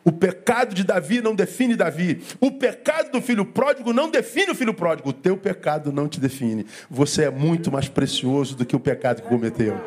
[0.04, 2.22] O pecado de Davi não define Davi.
[2.39, 5.10] O pecado do filho pródigo não define o filho pródigo.
[5.10, 6.65] O teu pecado não te define.
[6.89, 9.80] Você é muito mais precioso do que o pecado que cometeu.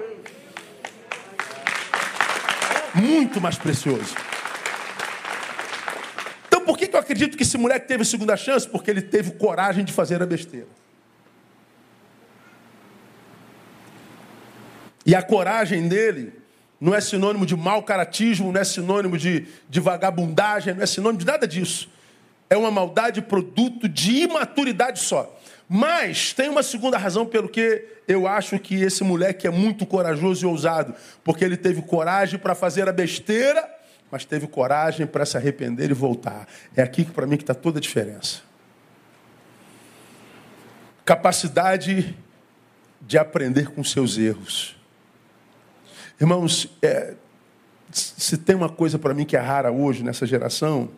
[2.95, 4.15] Muito mais precioso.
[6.47, 8.69] Então por que eu acredito que esse moleque teve segunda chance?
[8.69, 10.69] Porque ele teve coragem de fazer a besteira.
[15.05, 16.46] E a coragem dele
[16.81, 21.19] não é sinônimo de mau caratismo, não é sinônimo de, de vagabundagem, não é sinônimo
[21.19, 21.89] de nada disso.
[22.49, 25.33] É uma maldade produto de imaturidade só.
[25.69, 30.45] Mas tem uma segunda razão pelo que eu acho que esse moleque é muito corajoso
[30.45, 30.95] e ousado.
[31.25, 33.69] Porque ele teve coragem para fazer a besteira,
[34.11, 36.47] mas teve coragem para se arrepender e voltar.
[36.77, 38.43] É aqui que para mim que está toda a diferença.
[41.05, 42.17] Capacidade
[43.01, 44.76] de aprender com seus erros.
[46.19, 47.15] Irmãos, é,
[47.93, 50.89] se tem uma coisa para mim que é rara hoje nessa geração,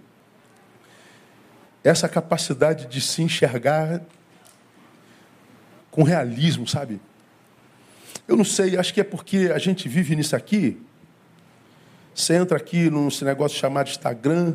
[1.83, 4.01] essa capacidade de se enxergar
[5.91, 7.01] com realismo, sabe?
[8.29, 10.81] Eu não sei, acho que é porque a gente vive nisso aqui.
[12.15, 14.55] Você entra aqui num negócio chamado Instagram,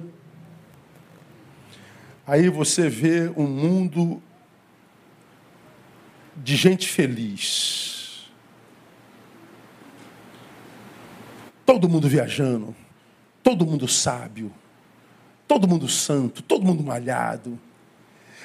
[2.26, 4.22] aí você vê um mundo
[6.36, 7.93] de gente feliz.
[11.66, 12.76] Todo mundo viajando,
[13.42, 14.52] todo mundo sábio,
[15.48, 17.60] todo mundo santo, todo mundo malhado.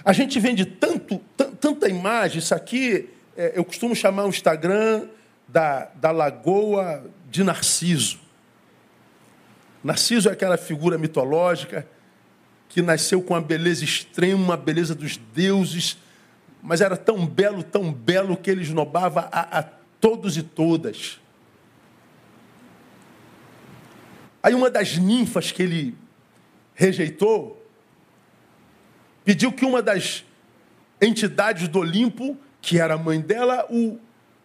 [0.04, 1.18] A gente vende tanto,
[1.60, 5.06] tanta imagem, isso aqui é, eu costumo chamar o Instagram
[5.46, 8.18] da, da Lagoa de Narciso.
[9.82, 11.86] Narciso é aquela figura mitológica
[12.68, 15.96] que nasceu com a beleza extrema, a beleza dos deuses,
[16.62, 21.20] mas era tão belo, tão belo que ele esnobava a, a todos e todas.
[24.42, 25.96] Aí uma das ninfas que ele
[26.74, 27.58] rejeitou
[29.24, 30.24] pediu que uma das
[31.00, 33.98] entidades do Olimpo, que era a mãe dela, o,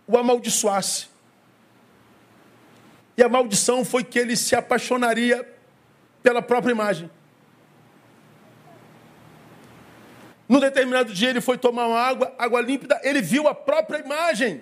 [0.08, 1.08] o amaldiçoasse.
[3.16, 5.48] E a maldição foi que ele se apaixonaria
[6.22, 7.10] pela própria imagem.
[10.50, 14.62] Num determinado dia ele foi tomar uma água, água límpida, ele viu a própria imagem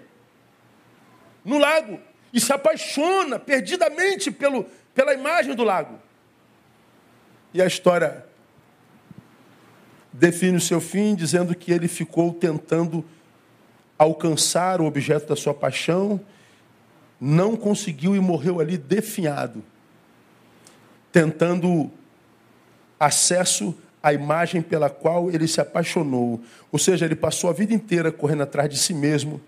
[1.43, 1.99] no lago
[2.31, 5.99] e se apaixona perdidamente pelo, pela imagem do lago.
[7.53, 8.25] E a história
[10.11, 13.05] define o seu fim dizendo que ele ficou tentando
[13.97, 16.19] alcançar o objeto da sua paixão,
[17.19, 19.63] não conseguiu e morreu ali definhado,
[21.11, 21.91] tentando
[22.99, 26.41] acesso à imagem pela qual ele se apaixonou.
[26.71, 29.39] Ou seja, ele passou a vida inteira correndo atrás de si mesmo,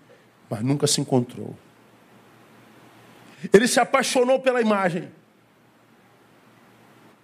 [0.48, 1.56] mas nunca se encontrou.
[3.52, 5.08] Ele se apaixonou pela imagem.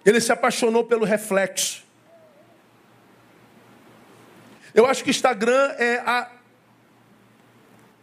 [0.05, 1.85] Ele se apaixonou pelo reflexo.
[4.75, 6.31] Eu acho que Instagram é a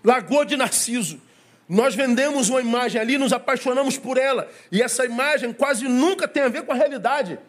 [0.04, 1.22] Lagoa de Narciso.
[1.68, 4.50] Nós vendemos uma imagem ali, nos apaixonamos por ela.
[4.72, 7.40] E essa imagem quase nunca tem a ver com a realidade.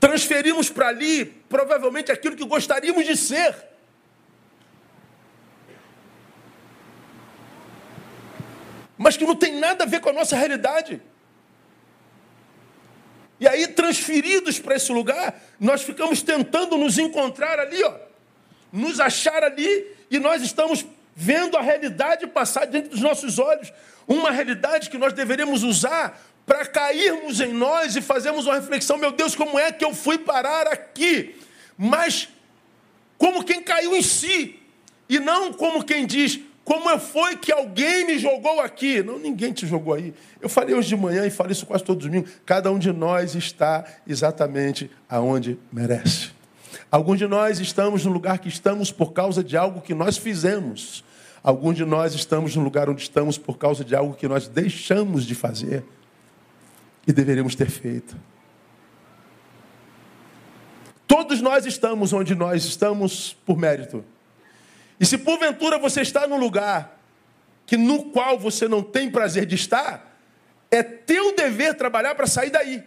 [0.00, 3.75] Transferimos para ali, provavelmente, aquilo que gostaríamos de ser.
[8.96, 11.00] Mas que não tem nada a ver com a nossa realidade.
[13.38, 17.94] E aí, transferidos para esse lugar, nós ficamos tentando nos encontrar ali, ó,
[18.72, 23.72] nos achar ali, e nós estamos vendo a realidade passar diante dos nossos olhos.
[24.06, 29.12] Uma realidade que nós deveríamos usar para cairmos em nós e fazermos uma reflexão: meu
[29.12, 31.34] Deus, como é que eu fui parar aqui?
[31.76, 32.28] Mas
[33.18, 34.58] como quem caiu em si,
[35.08, 39.00] e não como quem diz: como foi que alguém me jogou aqui?
[39.00, 40.12] Não, ninguém te jogou aí.
[40.40, 42.26] Eu falei hoje de manhã e falei isso quase todo domingo.
[42.44, 46.30] Cada um de nós está exatamente aonde merece.
[46.90, 51.04] Alguns de nós estamos no lugar que estamos por causa de algo que nós fizemos.
[51.40, 55.24] Alguns de nós estamos no lugar onde estamos por causa de algo que nós deixamos
[55.24, 55.84] de fazer
[57.06, 58.16] e deveríamos ter feito.
[61.06, 64.04] Todos nós estamos onde nós estamos por mérito.
[64.98, 66.98] E se porventura você está num lugar
[67.66, 70.16] que no qual você não tem prazer de estar,
[70.70, 72.82] é teu dever trabalhar para sair daí.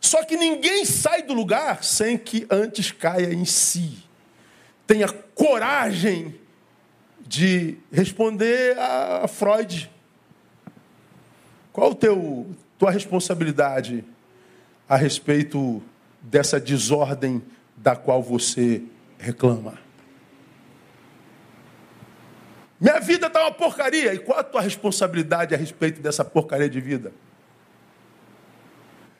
[0.00, 3.98] Só que ninguém sai do lugar sem que antes caia em si.
[4.86, 6.34] Tenha coragem
[7.20, 9.90] de responder a Freud.
[11.72, 14.04] Qual a teu tua responsabilidade
[14.88, 15.82] a respeito
[16.20, 17.42] dessa desordem
[17.76, 18.82] da qual você
[19.18, 19.81] reclama?
[22.82, 24.12] Minha vida está uma porcaria.
[24.12, 27.12] E qual a tua responsabilidade a respeito dessa porcaria de vida?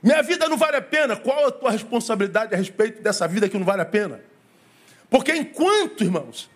[0.02, 1.14] Minha vida não vale a pena.
[1.14, 4.20] Qual a tua responsabilidade a respeito dessa vida que não vale a pena?
[5.08, 6.50] Porque enquanto, irmãos,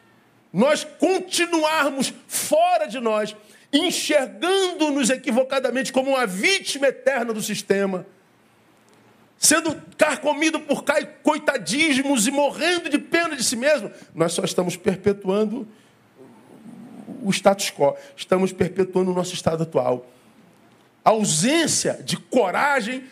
[0.53, 3.37] nós continuarmos fora de nós,
[3.73, 8.05] enxergando-nos equivocadamente como uma vítima eterna do sistema,
[9.39, 10.83] sendo carcomido por
[11.23, 15.69] coitadismos e morrendo de pena de si mesmo, nós só estamos perpetuando
[17.23, 20.07] o status quo, estamos perpetuando o nosso estado atual.
[21.05, 23.05] A ausência de coragem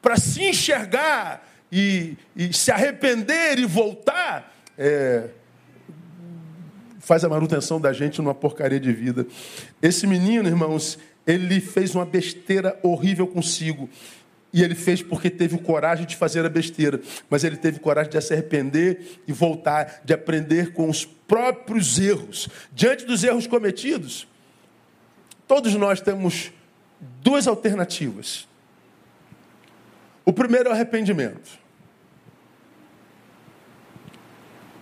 [0.00, 5.28] para se enxergar e, e, se arrepender e voltar é,
[7.00, 9.26] faz a manutenção da gente numa porcaria de vida.
[9.80, 13.88] Esse menino, irmãos, ele fez uma besteira horrível consigo.
[14.52, 18.20] E ele fez porque teve coragem de fazer a besteira, mas ele teve coragem de
[18.20, 22.48] se arrepender e voltar, de aprender com os próprios erros.
[22.72, 24.26] Diante dos erros cometidos,
[25.46, 26.50] todos nós temos
[27.22, 28.48] duas alternativas.
[30.24, 31.58] O primeiro é o arrependimento.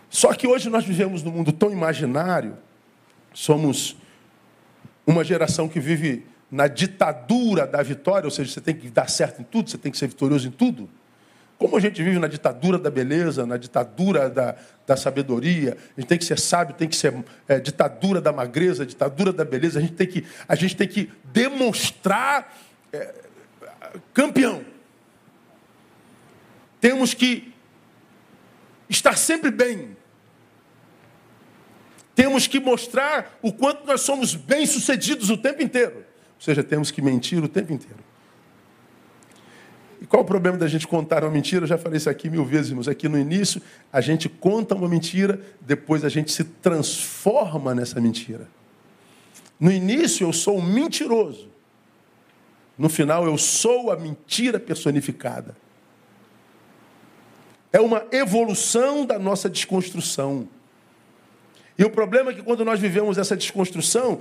[0.08, 2.56] Só que hoje nós vivemos num mundo tão imaginário,
[3.34, 3.96] somos
[5.06, 9.40] uma geração que vive na ditadura da vitória, ou seja, você tem que dar certo
[9.40, 10.88] em tudo, você tem que ser vitorioso em tudo.
[11.58, 14.54] Como a gente vive na ditadura da beleza, na ditadura da,
[14.86, 17.14] da sabedoria, a gente tem que ser sábio, tem que ser
[17.48, 21.10] é, ditadura da magreza, ditadura da beleza, a gente tem que, a gente tem que
[21.24, 22.54] demonstrar
[22.92, 23.14] é,
[24.12, 24.62] campeão.
[26.78, 27.54] Temos que
[28.88, 29.96] estar sempre bem.
[32.14, 36.04] Temos que mostrar o quanto nós somos bem-sucedidos o tempo inteiro.
[36.36, 37.98] Ou seja, temos que mentir o tempo inteiro.
[40.00, 41.64] E qual o problema da gente contar uma mentira?
[41.64, 42.86] Eu já falei isso aqui mil vezes, irmãos.
[42.86, 43.60] Aqui no início,
[43.92, 48.46] a gente conta uma mentira, depois a gente se transforma nessa mentira.
[49.58, 51.48] No início, eu sou um mentiroso.
[52.76, 55.56] No final, eu sou a mentira personificada.
[57.72, 60.46] É uma evolução da nossa desconstrução.
[61.78, 64.20] E o problema é que quando nós vivemos essa desconstrução,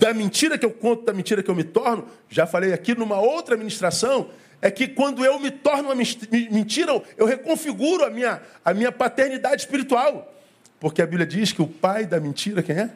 [0.00, 3.20] da mentira que eu conto, da mentira que eu me torno, já falei aqui numa
[3.20, 4.30] outra ministração,
[4.62, 9.60] é que quando eu me torno uma mentira, eu reconfiguro a minha, a minha paternidade
[9.60, 10.34] espiritual.
[10.80, 12.90] Porque a Bíblia diz que o pai da mentira, quem é?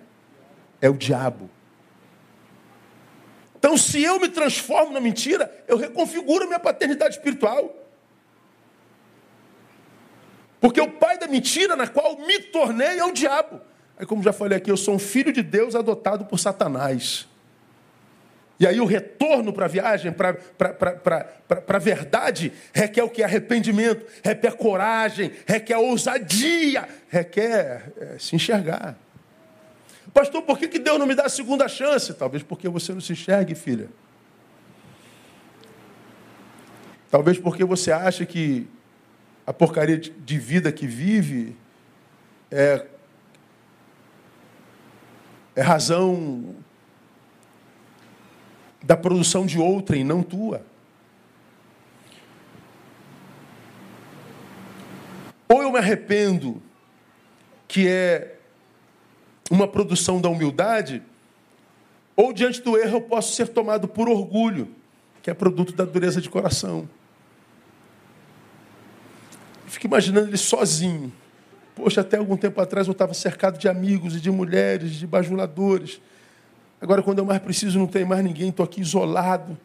[0.80, 1.50] É o diabo.
[3.59, 7.74] Então, se eu me transformo na mentira, eu reconfiguro a minha paternidade espiritual.
[10.59, 13.61] Porque o pai da mentira na qual me tornei é o diabo.
[13.97, 17.28] Aí, como já falei aqui, eu sou um filho de Deus adotado por Satanás.
[18.59, 20.36] E aí o retorno para a viagem, para
[21.68, 23.22] a verdade, requer o que?
[23.22, 28.97] Arrependimento, requer coragem, requer ousadia, requer é, se enxergar.
[30.12, 32.14] Pastor, por que, que Deus não me dá a segunda chance?
[32.14, 33.88] Talvez porque você não se enxergue, filha.
[37.11, 38.68] Talvez porque você acha que
[39.45, 41.57] a porcaria de vida que vive
[42.51, 42.86] é
[45.57, 46.55] é razão
[48.82, 50.64] da produção de outrem, não tua.
[55.48, 56.61] Ou eu me arrependo,
[57.68, 58.38] que é
[59.50, 61.02] uma produção da humildade,
[62.16, 64.68] ou diante do erro eu posso ser tomado por orgulho,
[65.22, 66.88] que é produto da dureza de coração.
[69.66, 71.12] fico imaginando ele sozinho
[71.74, 76.00] Poxa, até algum tempo atrás eu estava cercado de amigos e de mulheres, de bajuladores.
[76.80, 79.58] Agora, quando eu mais preciso, não tem mais ninguém, estou aqui isolado.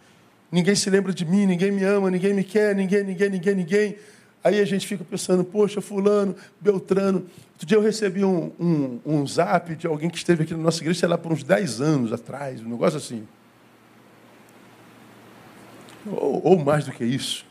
[0.52, 3.96] Ninguém se lembra de mim, ninguém me ama, ninguém me quer, ninguém, ninguém, ninguém, ninguém.
[4.44, 7.26] Aí a gente fica pensando, poxa, fulano, Beltrano.
[7.52, 10.82] Outro dia eu recebi um, um, um zap de alguém que esteve aqui na nossa
[10.82, 13.28] igreja, sei lá, por uns 10 anos atrás, um negócio assim.
[16.08, 17.46] Ou, ou mais do que isso.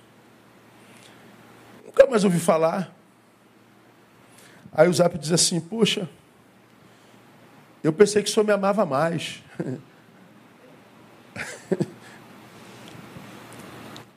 [1.84, 2.97] Nunca mais ouvi falar.
[4.72, 6.08] Aí o Zap diz assim: Poxa,
[7.82, 9.42] eu pensei que o senhor me amava mais.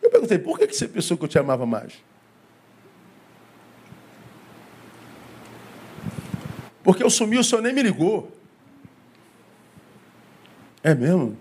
[0.02, 1.94] Eu perguntei: Por que você pensou que eu te amava mais?
[6.84, 8.36] Porque eu sumi, o senhor nem me ligou.
[10.84, 11.38] É mesmo?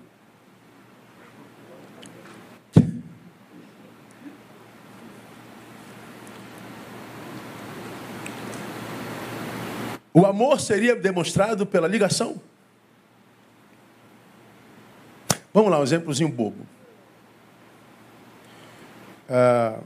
[10.12, 12.40] O amor seria demonstrado pela ligação.
[15.52, 16.66] Vamos lá, um exemplozinho bobo.
[19.28, 19.78] Ah,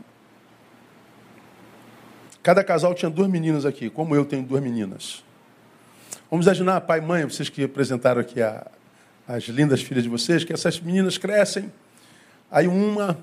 [2.43, 5.23] cada casal tinha duas meninas aqui, como eu tenho duas meninas.
[6.31, 8.67] Vamos imaginar, pai e mãe, vocês que apresentaram aqui a,
[9.29, 11.73] as lindas filhas de vocês, que essas meninas crescem,
[12.51, 13.19] aí uma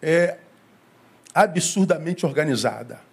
[0.00, 0.38] é
[1.34, 3.07] absurdamente organizada.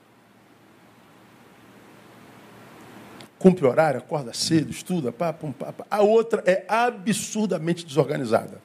[3.45, 5.85] Cumpre horário, acorda cedo, estuda, pá, pum, pá, pá.
[5.91, 8.59] A outra é absurdamente desorganizada.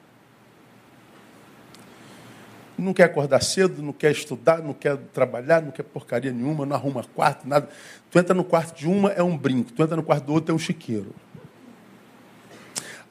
[2.75, 6.75] Não quer acordar cedo, não quer estudar, não quer trabalhar, não quer porcaria nenhuma, não
[6.75, 7.69] arruma quarto, nada.
[8.09, 9.71] Tu entra no quarto de uma, é um brinco.
[9.71, 11.13] Tu entra no quarto do outro, é um chiqueiro.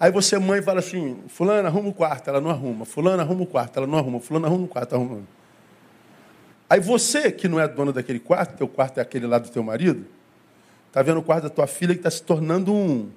[0.00, 2.84] Aí você, mãe, fala assim, fulana, arruma o quarto, ela não arruma.
[2.84, 4.18] Fulana, arruma o quarto, ela não arruma.
[4.18, 5.22] Fulana, arruma o quarto, arruma.
[6.68, 9.62] Aí você, que não é dona daquele quarto, teu quarto é aquele lá do teu
[9.62, 10.04] marido,
[10.90, 13.08] Está vendo o quarto da tua filha que está se tornando um.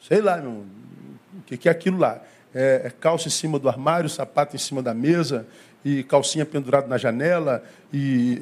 [0.00, 0.64] Sei lá, meu.
[1.36, 2.22] O que, que é aquilo lá?
[2.54, 5.44] É, é calça em cima do armário, sapato em cima da mesa,
[5.84, 8.38] e calcinha pendurada na janela, e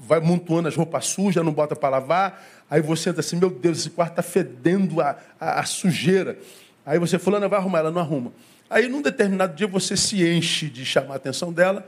[0.00, 2.44] vai montuando as roupas sujas, não bota para lavar.
[2.70, 6.38] Aí você entra assim, meu Deus, esse quarto está fedendo a, a, a, sujeira.
[6.86, 8.32] Aí você, fulana, vai arrumar, ela não arruma.
[8.70, 11.84] Aí, num determinado dia, você se enche de chamar a atenção dela,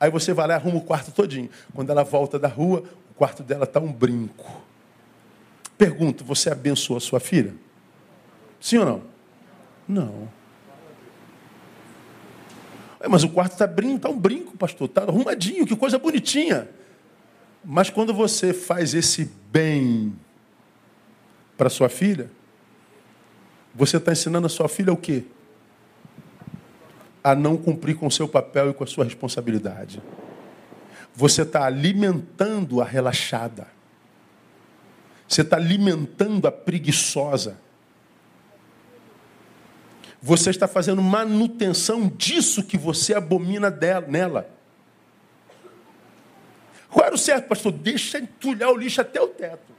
[0.00, 1.48] aí você vai lá e arruma o quarto todinho.
[1.72, 4.67] Quando ela volta da rua, o quarto dela está um brinco.
[5.78, 7.54] Pergunto, você abençoa sua filha?
[8.60, 9.02] Sim ou não?
[9.86, 10.28] Não.
[13.00, 16.68] É, mas o quarto está tá um brinco, pastor, está arrumadinho, que coisa bonitinha.
[17.64, 20.14] Mas quando você faz esse bem
[21.56, 22.28] para sua filha,
[23.74, 25.24] você está ensinando a sua filha o quê?
[27.22, 30.02] A não cumprir com o seu papel e com a sua responsabilidade.
[31.14, 33.77] Você está alimentando a relaxada.
[35.28, 37.60] Você está alimentando a preguiçosa.
[40.20, 44.50] Você está fazendo manutenção disso que você abomina dela, nela.
[46.90, 47.70] Qual era o certo, pastor?
[47.72, 49.76] Deixa entulhar o lixo até o teto.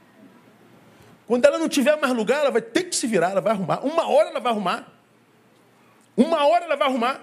[1.26, 3.84] Quando ela não tiver mais lugar, ela vai ter que se virar, ela vai arrumar.
[3.84, 4.88] Uma hora ela vai arrumar.
[6.16, 7.20] Uma hora ela vai arrumar.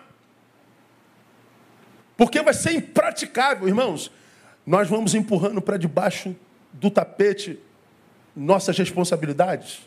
[2.18, 4.12] Porque vai ser impraticável, irmãos.
[4.66, 6.36] Nós vamos empurrando para debaixo
[6.74, 7.60] do tapete
[8.38, 9.80] nossas responsabilidades.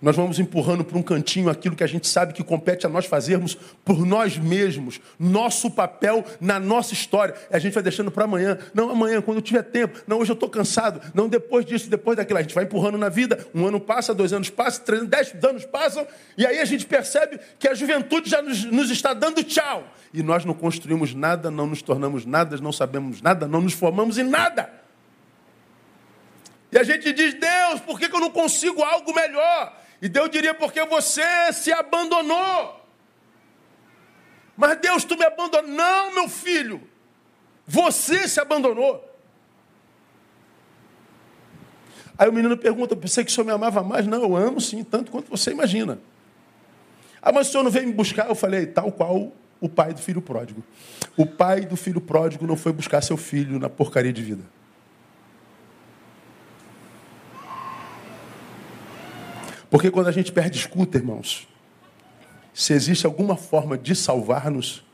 [0.00, 3.06] Nós vamos empurrando para um cantinho aquilo que a gente sabe que compete a nós
[3.06, 7.34] fazermos por nós mesmos, nosso papel na nossa história.
[7.50, 8.56] A gente vai deixando para amanhã.
[8.72, 10.00] Não, amanhã, quando eu tiver tempo.
[10.06, 11.00] Não, hoje eu estou cansado.
[11.12, 12.38] Não, depois disso, depois daquilo.
[12.38, 13.44] A gente vai empurrando na vida.
[13.52, 16.06] Um ano passa, dois anos passam, três, dez anos passam.
[16.36, 19.82] E aí a gente percebe que a juventude já nos, nos está dando tchau.
[20.14, 24.16] E nós não construímos nada, não nos tornamos nada, não sabemos nada, não nos formamos
[24.16, 24.77] em nada.
[26.70, 29.76] E a gente diz, Deus, por que, eu não consigo algo melhor?
[30.00, 32.78] E Deus diria, porque você se abandonou.
[34.56, 35.70] Mas Deus, tu me abandonou.
[35.70, 36.82] Não, meu filho.
[37.66, 39.04] Você se abandonou.
[42.18, 44.06] Aí o menino pergunta, pensei que o senhor me amava mais.
[44.06, 45.98] Não, eu amo sim, tanto quanto você imagina.
[47.22, 48.28] Ah, mas o senhor não veio me buscar?
[48.28, 50.62] Eu falei, tal qual o pai do filho pródigo.
[51.16, 54.57] O pai do filho pródigo não foi buscar seu filho na porcaria de vida.
[59.70, 61.46] Porque quando a gente perde escuta, irmãos,
[62.54, 64.84] se existe alguma forma de salvar-nos,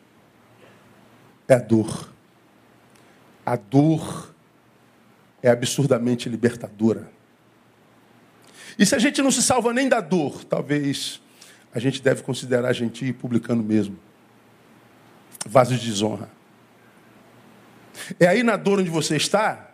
[1.49, 2.13] é a dor.
[3.47, 4.35] A dor
[5.43, 7.11] é absurdamente libertadora.
[8.79, 11.21] E se a gente não se salva nem da dor, talvez
[11.73, 13.99] a gente deve considerar a gente publicando mesmo.
[15.47, 16.29] Vasos de desonra.
[18.19, 19.71] É aí na dor onde você está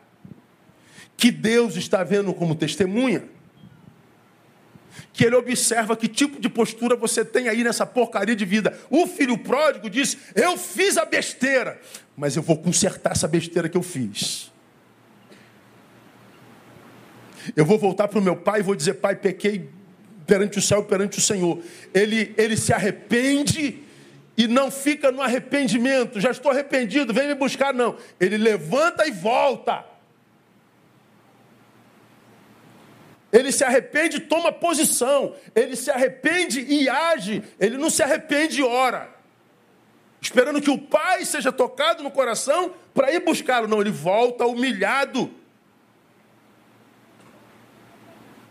[1.17, 3.25] que Deus está vendo como testemunha
[5.13, 8.79] que ele observa que tipo de postura você tem aí nessa porcaria de vida.
[8.89, 11.81] O filho pródigo diz: Eu fiz a besteira,
[12.17, 14.51] mas eu vou consertar essa besteira que eu fiz.
[17.57, 19.69] Eu vou voltar para o meu pai e vou dizer: Pai, pequei
[20.27, 21.61] perante o céu e perante o Senhor.
[21.93, 23.83] Ele, ele se arrepende
[24.37, 26.21] e não fica no arrependimento.
[26.21, 27.75] Já estou arrependido, vem me buscar.
[27.75, 27.97] Não.
[28.19, 29.85] Ele levanta e volta.
[33.33, 35.35] Ele se arrepende e toma posição.
[35.55, 37.43] Ele se arrepende e age.
[37.59, 39.09] Ele não se arrepende e ora.
[40.21, 43.69] Esperando que o pai seja tocado no coração para ir buscá-lo.
[43.69, 45.31] Não, ele volta humilhado.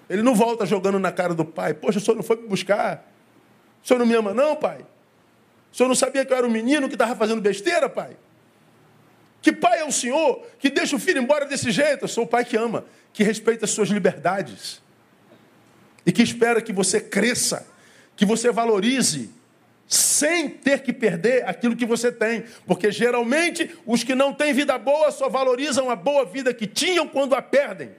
[0.09, 1.73] Ele não volta jogando na cara do pai.
[1.73, 3.05] Poxa, o senhor não foi me buscar?
[3.83, 4.85] O senhor não me ama, não, pai?
[5.71, 8.17] O senhor não sabia que eu era um menino que estava fazendo besteira, pai?
[9.41, 12.05] Que pai é o senhor que deixa o filho embora desse jeito?
[12.05, 14.81] Eu sou o pai que ama que respeita as suas liberdades
[16.05, 17.67] e que espera que você cresça,
[18.15, 19.29] que você valorize,
[19.87, 22.43] sem ter que perder aquilo que você tem.
[22.65, 27.07] Porque geralmente os que não têm vida boa só valorizam a boa vida que tinham
[27.07, 27.91] quando a perdem.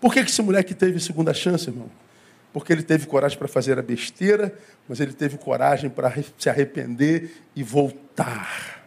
[0.00, 1.90] Por que, que esse moleque teve segunda chance, irmão?
[2.52, 4.56] Porque ele teve coragem para fazer a besteira,
[4.88, 8.80] mas ele teve coragem para se arrepender e voltar.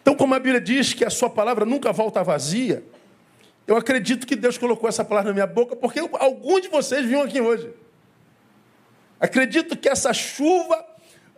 [0.00, 2.82] Então, como a Bíblia diz que a sua palavra nunca volta vazia,
[3.66, 7.22] eu acredito que Deus colocou essa palavra na minha boca porque alguns de vocês vinham
[7.22, 7.70] aqui hoje.
[9.20, 10.84] Acredito que essa chuva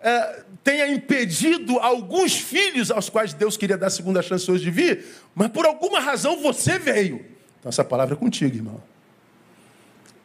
[0.00, 5.04] é, tenha impedido alguns filhos aos quais Deus queria dar segunda chance hoje de vir,
[5.34, 7.24] mas por alguma razão você veio.
[7.60, 8.82] Então, essa palavra é contigo, irmão.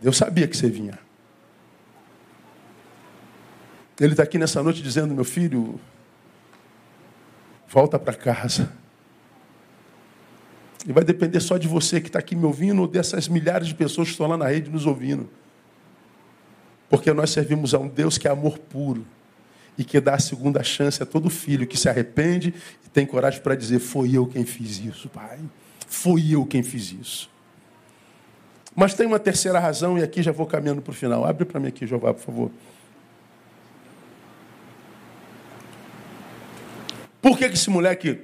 [0.02, 0.97] Deus sabia que você vinha.
[4.00, 5.80] Ele está aqui nessa noite dizendo, meu filho,
[7.68, 8.72] volta para casa.
[10.88, 13.76] E vai depender só de você que está aqui me ouvindo ou dessas milhares de
[13.76, 15.30] pessoas que estão lá na rede nos ouvindo.
[16.89, 19.06] Porque nós servimos a um Deus que é amor puro
[19.78, 22.54] e que dá a segunda chance a todo filho que se arrepende
[22.86, 25.39] e tem coragem para dizer: Foi eu quem fiz isso, pai.
[25.88, 27.30] Foi eu quem fiz isso.
[28.76, 31.26] Mas tem uma terceira razão, e aqui já vou caminhando para o final.
[31.26, 32.51] Abre para mim aqui, Jeová, por favor.
[37.22, 38.22] Por que esse moleque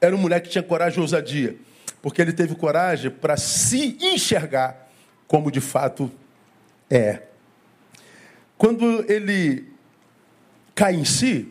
[0.00, 1.56] era um moleque que tinha coragem e ousadia?
[2.02, 4.90] Porque ele teve coragem para se enxergar
[5.26, 6.10] como de fato
[6.90, 7.22] é.
[8.58, 9.72] Quando ele
[10.74, 11.50] cai em si,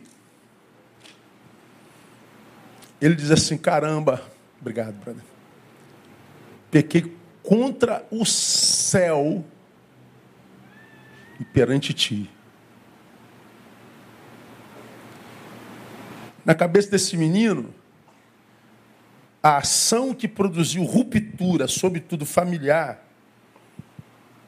[3.00, 4.22] ele diz assim: caramba,
[4.60, 5.22] obrigado, brother.
[6.70, 7.12] Pequei
[7.44, 9.44] contra o céu
[11.38, 12.30] e perante ti.
[16.44, 17.72] Na cabeça desse menino,
[19.42, 23.04] a ação que produziu ruptura, sobretudo familiar,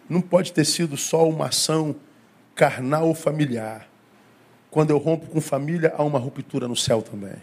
[0.09, 1.97] não pode ter sido só uma ação
[2.55, 3.89] carnal ou familiar.
[4.71, 7.37] Quando eu rompo com família, há uma ruptura no céu também.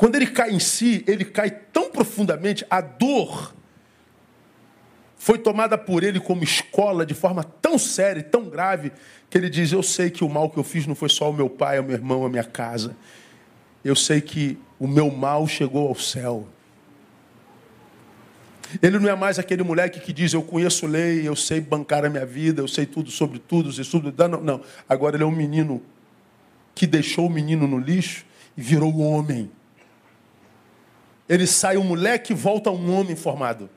[0.00, 3.54] Quando ele cai em si, ele cai tão profundamente, a dor
[5.14, 8.92] foi tomada por ele como escola de forma tão séria e tão grave,
[9.28, 11.34] que ele diz: Eu sei que o mal que eu fiz não foi só o
[11.34, 12.96] meu pai, o meu irmão, a minha casa.
[13.84, 16.48] Eu sei que o meu mal chegou ao céu.
[18.80, 22.08] Ele não é mais aquele moleque que diz: Eu conheço lei, eu sei bancar a
[22.08, 24.14] minha vida, eu sei tudo sobre tudo e sobre.
[24.16, 24.60] Não, não.
[24.88, 25.82] Agora ele é um menino
[26.74, 28.24] que deixou o menino no lixo
[28.56, 29.50] e virou um homem.
[31.30, 33.70] Ele sai um moleque e volta um homem formado.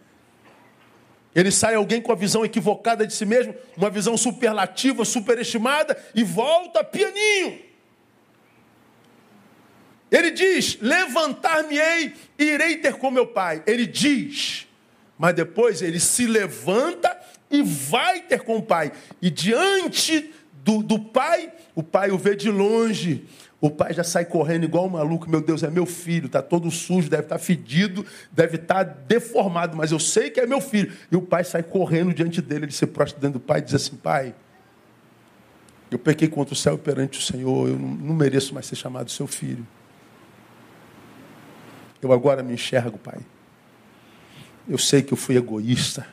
[1.36, 6.24] Ele sai alguém com a visão equivocada de si mesmo, uma visão superlativa, superestimada, e
[6.24, 7.60] volta pianinho.
[10.10, 13.62] Ele diz: Levantar-me-ei e irei ter com meu pai.
[13.68, 14.68] Ele diz,
[15.16, 17.16] mas depois ele se levanta
[17.52, 18.92] e vai ter com o pai.
[19.22, 20.34] E diante
[20.64, 23.28] do, do pai, o pai o vê de longe.
[23.64, 25.30] O pai já sai correndo igual um maluco.
[25.30, 28.94] Meu Deus, é meu filho, está todo sujo, deve estar tá fedido, deve estar tá
[29.08, 30.92] deformado, mas eu sei que é meu filho.
[31.10, 33.74] E o pai sai correndo diante dele, ele se prostra dentro do pai e diz
[33.76, 34.36] assim: Pai,
[35.90, 39.28] eu pequei contra o céu perante o Senhor, eu não mereço mais ser chamado seu
[39.28, 39.66] filho.
[42.02, 43.22] Eu agora me enxergo, Pai.
[44.68, 46.06] Eu sei que eu fui egoísta.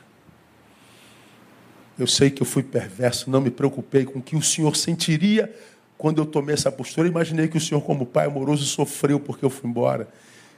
[1.99, 5.53] Eu sei que eu fui perverso, não me preocupei com o que o Senhor sentiria
[6.01, 9.51] quando eu tomei essa postura, imaginei que o Senhor, como Pai amoroso, sofreu porque eu
[9.51, 10.07] fui embora.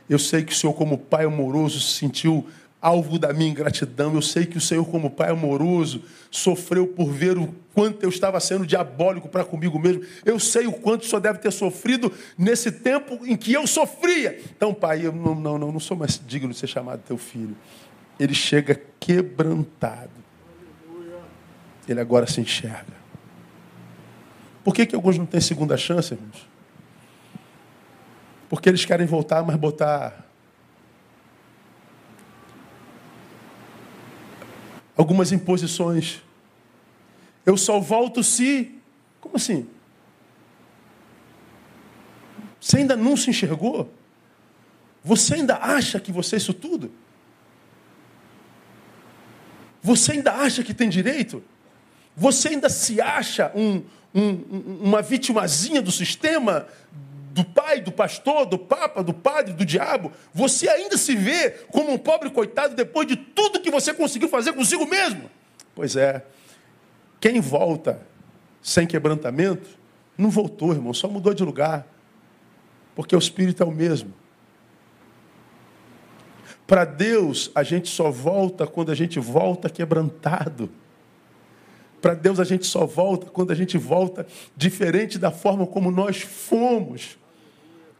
[0.09, 2.47] Eu sei que o Senhor, como Pai amoroso, se sentiu
[2.81, 4.15] alvo da minha ingratidão.
[4.15, 8.39] Eu sei que o Senhor, como Pai amoroso, sofreu por ver o quanto eu estava
[8.39, 10.03] sendo diabólico para comigo mesmo.
[10.23, 14.39] Eu sei o quanto o Senhor deve ter sofrido nesse tempo em que eu sofria.
[14.55, 17.57] Então, Pai, eu não, não, não, não sou mais digno de ser chamado teu filho.
[18.17, 20.23] Ele chega quebrantado.
[21.85, 23.02] Ele agora se enxerga.
[24.63, 26.47] Por que, que alguns não têm segunda chance, irmãos?
[28.49, 30.25] Porque eles querem voltar, mas botar
[34.95, 36.21] algumas imposições.
[37.45, 38.79] Eu só volto se.
[39.19, 39.67] Como assim?
[42.59, 43.91] Você ainda não se enxergou?
[45.03, 46.91] Você ainda acha que você é isso tudo?
[49.81, 51.43] Você ainda acha que tem direito?
[52.15, 53.83] Você ainda se acha um,
[54.13, 56.67] um, uma vitimazinha do sistema,
[57.31, 61.91] do pai, do pastor, do papa, do padre, do diabo, você ainda se vê como
[61.91, 65.29] um pobre coitado depois de tudo que você conseguiu fazer consigo mesmo?
[65.73, 66.23] Pois é.
[67.19, 68.01] Quem volta
[68.61, 69.67] sem quebrantamento,
[70.17, 71.85] não voltou, irmão, só mudou de lugar.
[72.95, 74.13] Porque o espírito é o mesmo.
[76.65, 80.69] Para Deus, a gente só volta quando a gente volta quebrantado.
[82.03, 84.27] Para Deus a gente só volta quando a gente volta
[84.57, 87.17] diferente da forma como nós fomos.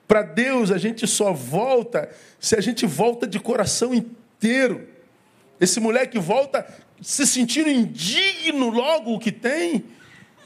[0.06, 4.86] Para Deus a gente só volta se a gente volta de coração inteiro.
[5.58, 6.68] Esse moleque volta
[7.02, 9.86] se sentindo indigno logo o que tem,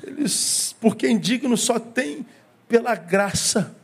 [0.03, 2.27] eles, porque indigno só tem
[2.69, 3.75] pela graça.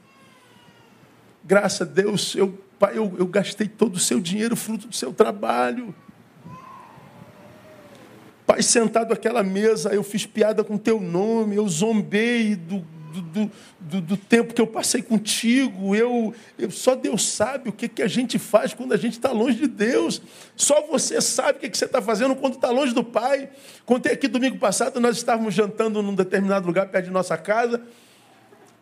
[1.44, 5.12] Graça a Deus, eu, pai, eu, eu gastei todo o seu dinheiro, fruto do seu
[5.12, 5.96] trabalho.
[8.46, 12.86] Pai, sentado àquela mesa, eu fiz piada com teu nome, eu zombei do,
[13.22, 15.96] do, do, do tempo que eu passei contigo.
[15.96, 19.32] Eu, eu, só Deus sabe o que, que a gente faz quando a gente está
[19.32, 20.22] longe de Deus.
[20.56, 23.50] Só você sabe o que, que você está fazendo quando está longe do Pai.
[23.86, 27.82] Contei aqui domingo passado, nós estávamos jantando num determinado lugar perto de nossa casa.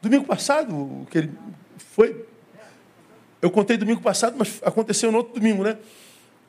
[0.02, 1.32] Domingo passado, que ele
[1.94, 2.26] foi.
[3.42, 5.78] Eu contei domingo passado, mas aconteceu no outro domingo, né?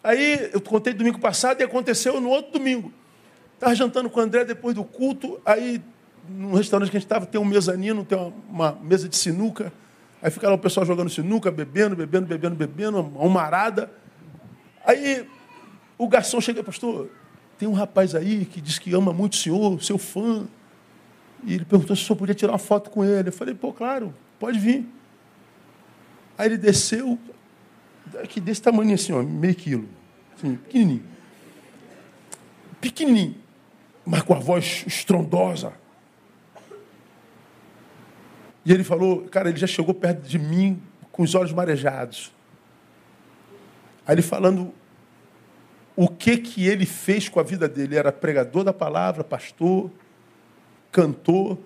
[0.03, 2.93] Aí eu contei domingo passado e aconteceu no outro domingo.
[3.63, 5.81] Estava jantando com o André depois do culto, aí
[6.29, 9.73] no restaurante que a gente estava tem um mezanino, tem uma, uma, mesa de sinuca.
[10.21, 13.89] Aí fica lá o pessoal jogando sinuca, bebendo, bebendo, bebendo, bebendo, uma marada.
[14.85, 15.29] Aí
[15.97, 17.09] o garçom chega, pastor,
[17.57, 20.45] tem um rapaz aí que diz que ama muito o senhor, seu fã.
[21.45, 23.29] E ele perguntou se o senhor podia tirar uma foto com ele.
[23.29, 24.85] Eu falei, pô, claro, pode vir.
[26.37, 27.17] Aí ele desceu,
[28.21, 29.89] aqui desse tamanho assim, ó, meio quilo,
[30.37, 31.05] assim, pequenininho.
[32.81, 33.42] pequenininho,
[34.05, 35.73] mas com a voz estrondosa.
[38.65, 40.81] E ele falou, cara, ele já chegou perto de mim
[41.11, 42.33] com os olhos marejados.
[44.07, 44.73] Aí ele falando
[45.95, 47.89] o que que ele fez com a vida dele.
[47.89, 49.91] Ele era pregador da palavra, pastor,
[50.91, 51.59] cantor,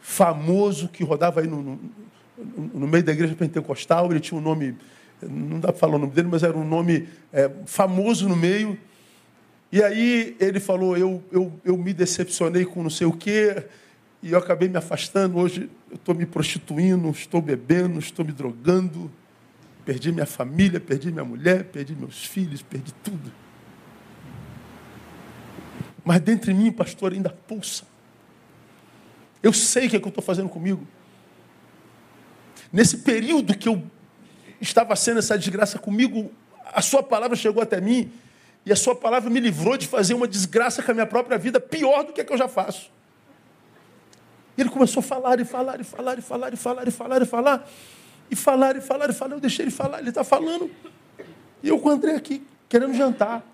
[0.00, 1.80] famoso, que rodava aí no, no,
[2.74, 4.10] no meio da igreja pentecostal.
[4.10, 4.76] Ele tinha um nome,
[5.22, 8.78] não dá para falar o nome dele, mas era um nome é, famoso no meio.
[9.72, 13.64] E aí ele falou, eu, eu, eu me decepcionei com não sei o quê,
[14.22, 15.38] e eu acabei me afastando.
[15.38, 19.10] Hoje eu estou me prostituindo, estou bebendo, estou me drogando.
[19.82, 23.32] Perdi minha família, perdi minha mulher, perdi meus filhos, perdi tudo.
[26.04, 27.84] Mas dentro de mim, pastor, ainda pulsa.
[29.42, 30.86] Eu sei o que, é que eu estou fazendo comigo.
[32.70, 33.82] Nesse período que eu
[34.60, 36.30] estava sendo essa desgraça comigo,
[36.66, 38.12] a sua palavra chegou até mim
[38.64, 41.60] e a sua palavra me livrou de fazer uma desgraça com a minha própria vida,
[41.60, 42.90] pior do que a que eu já faço.
[44.56, 47.22] E ele começou a falar e falar e falar e falar e falar e falar
[47.22, 47.68] e falar.
[48.30, 49.34] E falar e falar e falar.
[49.34, 50.70] Eu deixei ele falar, ele está falando.
[51.62, 53.44] E eu encontrei aqui, querendo jantar.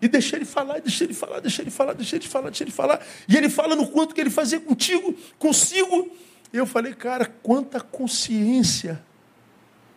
[0.00, 2.72] E deixei ele falar, deixei ele falar, deixei ele falar, deixei ele falar, deixei ele
[2.72, 3.00] falar.
[3.28, 6.10] E ele fala no quanto que ele fazia contigo, consigo.
[6.52, 9.00] E eu falei, cara, quanta consciência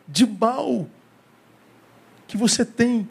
[0.07, 0.87] de mal
[2.27, 3.09] que você tem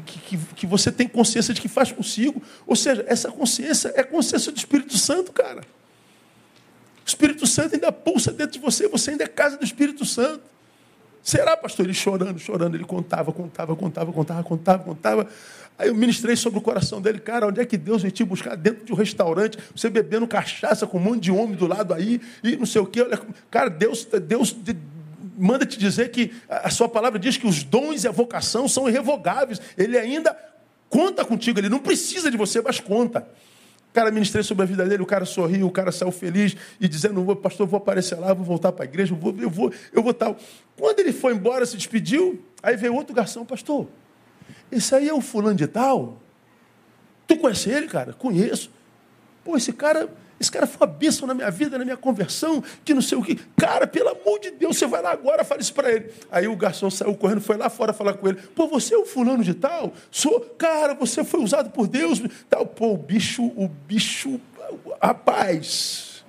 [0.00, 2.42] que, que, que, você tem consciência de que faz consigo.
[2.66, 5.62] Ou seja, essa consciência é consciência do Espírito Santo, cara.
[7.04, 10.42] O Espírito Santo ainda pulsa dentro de você, você ainda é casa do Espírito Santo.
[11.22, 11.86] Será, pastor?
[11.86, 15.26] Ele chorando, chorando, ele contava, contava, contava, contava, contava, contava.
[15.78, 18.56] Aí eu ministrei sobre o coração dele, cara, onde é que Deus veio te buscar?
[18.56, 22.20] Dentro de um restaurante, você bebendo cachaça com um monte de homem do lado aí,
[22.42, 23.00] e não sei o quê.
[23.50, 24.54] Cara, Deus, Deus
[25.36, 28.88] manda te dizer que a sua palavra diz que os dons e a vocação são
[28.88, 29.60] irrevogáveis.
[29.76, 30.36] Ele ainda
[30.88, 33.26] conta contigo, ele não precisa de você, mas conta.
[33.92, 37.36] Cara, ministrei sobre a vida dele, o cara sorriu, o cara saiu feliz e dizendo:
[37.36, 40.12] Pastor, vou aparecer lá, vou voltar para a igreja, eu vou, eu vou, eu vou
[40.12, 40.36] tal.
[40.76, 43.86] Quando ele foi embora, se despediu, aí veio outro garçom, pastor.
[44.70, 46.20] Esse aí é o fulano de tal?
[47.26, 48.12] Tu conhece ele, cara?
[48.12, 48.68] Conheço.
[49.44, 50.08] Pô, esse cara
[50.44, 53.22] esse cara foi uma bênção na minha vida, na minha conversão, que não sei o
[53.22, 53.36] que.
[53.56, 56.10] Cara, pelo amor de Deus, você vai lá agora, fala isso para ele.
[56.30, 58.38] Aí o garçom saiu correndo, foi lá fora falar com ele.
[58.54, 59.92] Pô, você é o fulano de tal?
[60.10, 62.22] Sou, cara, você foi usado por Deus.
[62.48, 62.66] Tal.
[62.66, 64.40] Pô, o bicho, o bicho,
[65.02, 66.24] rapaz.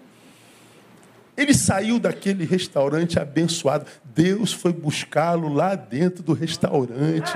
[1.35, 3.85] Ele saiu daquele restaurante abençoado.
[4.05, 7.33] Deus foi buscá-lo lá dentro do restaurante.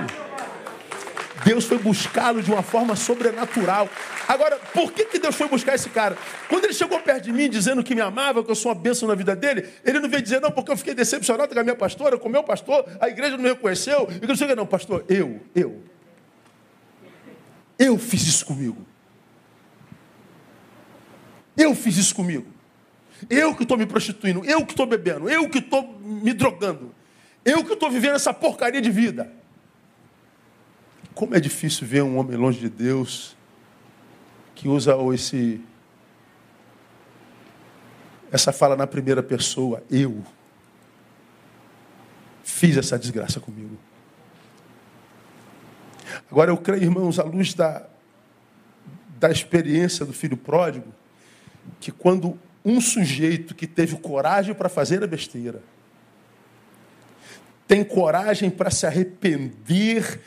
[1.44, 3.88] Deus foi buscá-lo de uma forma sobrenatural.
[4.28, 6.16] Agora, por que, que Deus foi buscar esse cara?
[6.48, 9.08] Quando ele chegou perto de mim dizendo que me amava, que eu sou uma bênção
[9.08, 11.76] na vida dele, ele não veio dizer, não, porque eu fiquei decepcionado com a minha
[11.76, 14.08] pastora, com o meu pastor, a igreja não me reconheceu.
[14.10, 15.82] E eu disse, não, pastor, eu, eu.
[17.78, 18.86] Eu fiz isso comigo.
[21.56, 22.46] Eu fiz isso comigo.
[23.28, 26.94] Eu que estou me prostituindo, eu que estou bebendo, eu que estou me drogando,
[27.44, 29.39] eu que estou vivendo essa porcaria de vida.
[31.20, 33.36] Como é difícil ver um homem longe de Deus
[34.54, 35.60] que usa esse
[38.32, 40.24] essa fala na primeira pessoa, eu
[42.42, 43.76] fiz essa desgraça comigo.
[46.30, 47.86] Agora eu creio, irmãos, à luz da,
[49.18, 50.90] da experiência do filho pródigo,
[51.80, 55.62] que quando um sujeito que teve coragem para fazer a besteira,
[57.68, 60.18] tem coragem para se arrepender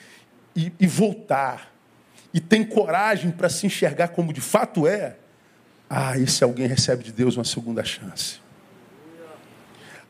[0.55, 1.73] e, e voltar,
[2.33, 5.15] e tem coragem para se enxergar como de fato é,
[5.89, 8.41] ah, esse alguém recebe de Deus uma segunda chance.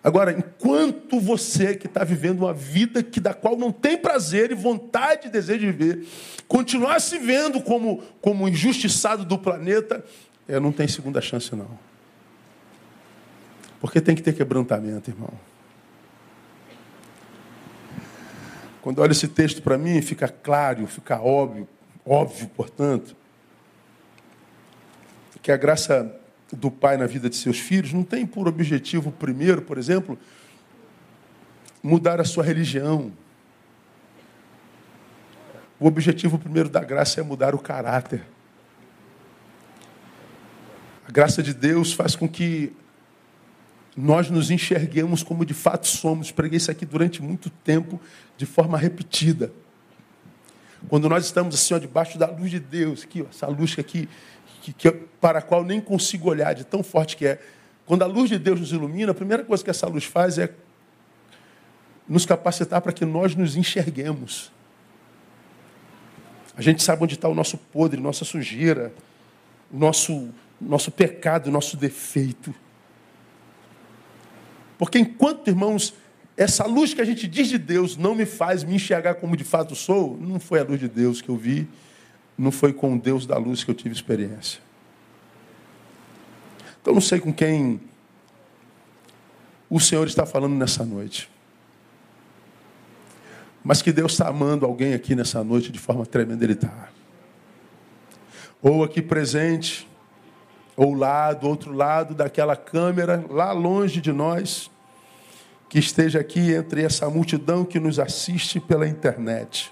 [0.04, 4.56] Agora, enquanto você que está vivendo uma vida que da qual não tem prazer e
[4.56, 6.08] vontade e desejo de viver,
[6.46, 10.04] continuar se vendo como, como injustiçado do planeta,
[10.48, 11.80] é, não tem segunda chance não.
[13.80, 15.32] Porque tem que ter quebrantamento, irmão.
[18.84, 21.66] Quando olho esse texto para mim, fica claro, fica óbvio,
[22.06, 23.16] óbvio, portanto,
[25.42, 26.14] que a graça
[26.52, 30.20] do pai na vida de seus filhos não tem por objetivo, primeiro, por exemplo,
[31.82, 33.14] mudar a sua religião.
[35.80, 38.22] O objetivo primeiro da graça é mudar o caráter.
[41.08, 42.74] A graça de Deus faz com que
[43.96, 46.32] nós nos enxerguemos como de fato somos.
[46.32, 48.00] Preguei isso aqui durante muito tempo,
[48.38, 49.52] de forma repetida.
[50.90, 54.10] Quando nós estamos assim, ó, debaixo da luz de Deus, aqui, ó, essa luz aqui,
[54.62, 57.42] que, que, para a qual nem consigo olhar, de tão forte que é.
[57.86, 60.54] Quando a luz de Deus nos ilumina, a primeira coisa que essa luz faz é
[62.08, 64.52] nos capacitar para que nós nos enxerguemos.
[66.56, 68.94] A gente sabe onde está o nosso podre, nossa sujeira,
[69.72, 70.30] nosso,
[70.62, 72.54] nosso pecado, nosso defeito.
[74.78, 75.94] Porque enquanto, irmãos,
[76.36, 79.44] essa luz que a gente diz de Deus não me faz me enxergar como de
[79.44, 81.68] fato sou, não foi a luz de Deus que eu vi,
[82.38, 84.60] não foi com o Deus da luz que eu tive experiência.
[86.82, 87.80] Então não sei com quem
[89.70, 91.30] o Senhor está falando nessa noite.
[93.64, 96.90] Mas que Deus está amando alguém aqui nessa noite de forma tremenda, Ele está.
[98.62, 99.88] Ou aqui presente,
[100.76, 104.72] ou lá do outro lado daquela câmera, lá longe de nós,
[105.70, 109.72] que esteja aqui entre essa multidão que nos assiste pela internet,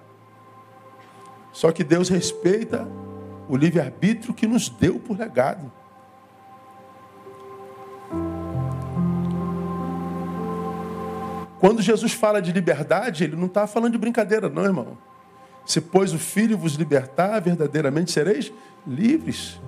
[1.52, 2.86] Só que Deus respeita
[3.48, 5.72] o livre-arbítrio que nos deu por legado.
[11.62, 14.98] Quando Jesus fala de liberdade, ele não está falando de brincadeira, não, irmão.
[15.64, 18.52] Se pois o Filho vos libertar, verdadeiramente sereis
[18.84, 19.60] livres.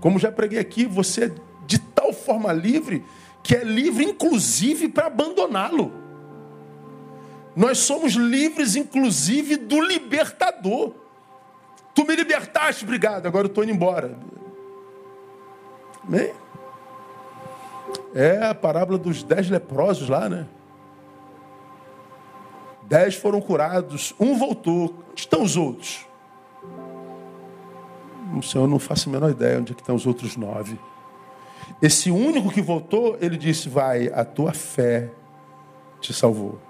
[0.00, 1.32] Como já preguei aqui, você é
[1.66, 3.04] de tal forma livre
[3.42, 5.92] que é livre, inclusive, para abandoná-lo.
[7.54, 10.94] Nós somos livres, inclusive, do libertador.
[11.94, 14.16] Tu me libertaste, obrigado, agora eu estou indo embora.
[16.08, 16.32] Amém?
[18.14, 20.46] É a parábola dos dez leprosos lá, né?
[22.92, 24.94] Dez foram curados, um voltou.
[25.12, 26.06] Onde estão os outros?
[28.36, 30.78] O Senhor não faço a menor ideia onde é estão os outros nove.
[31.80, 35.10] Esse único que voltou, ele disse: Vai, a tua fé
[36.02, 36.60] te salvou.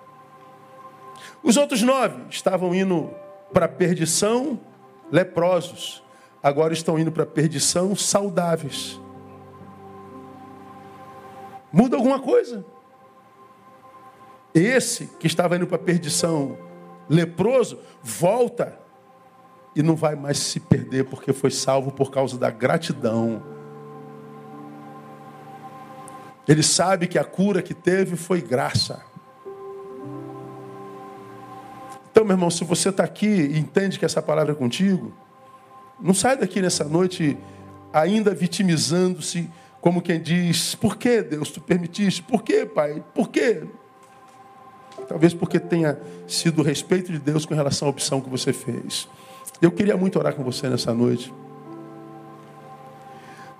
[1.42, 3.10] Os outros nove estavam indo
[3.52, 4.60] para a perdição,
[5.10, 6.04] leprosos.
[6.40, 9.00] Agora estão indo para a perdição, saudáveis.
[11.72, 12.64] Muda alguma coisa?
[14.54, 16.58] Esse que estava indo para a perdição,
[17.08, 18.78] leproso, volta
[19.74, 23.42] e não vai mais se perder porque foi salvo por causa da gratidão.
[26.46, 29.02] Ele sabe que a cura que teve foi graça.
[32.10, 35.14] Então, meu irmão, se você está aqui e entende que essa palavra é contigo,
[35.98, 37.38] não sai daqui nessa noite
[37.92, 39.48] ainda vitimizando-se,
[39.80, 42.22] como quem diz: Por que Deus tu permitiste?
[42.22, 43.02] Por que, Pai?
[43.14, 43.66] Por que?
[45.08, 49.08] Talvez porque tenha sido o respeito de Deus com relação à opção que você fez.
[49.60, 51.32] Eu queria muito orar com você nessa noite.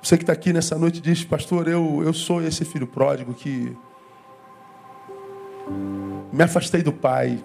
[0.03, 3.76] Você que está aqui nessa noite diz, pastor, eu, eu sou esse filho pródigo que
[6.33, 7.43] me afastei do pai.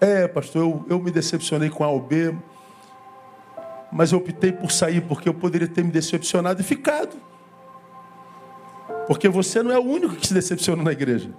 [0.00, 2.34] É, pastor, eu, eu me decepcionei com A ou B,
[3.92, 7.16] mas eu optei por sair porque eu poderia ter me decepcionado e ficado.
[9.06, 11.30] Porque você não é o único que se decepciona na igreja.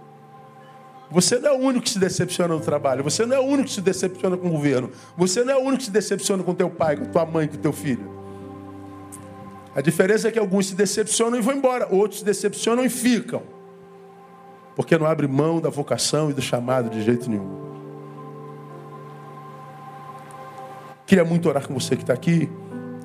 [1.11, 3.03] Você não é o único que se decepciona no trabalho.
[3.03, 4.89] Você não é o único que se decepciona com o governo.
[5.15, 7.57] Você não é o único que se decepciona com teu pai, com tua mãe, com
[7.57, 8.09] teu filho.
[9.75, 13.43] A diferença é que alguns se decepcionam e vão embora, outros se decepcionam e ficam.
[14.75, 17.65] Porque não abre mão da vocação e do chamado de jeito nenhum.
[21.05, 22.49] Queria muito orar com você que está aqui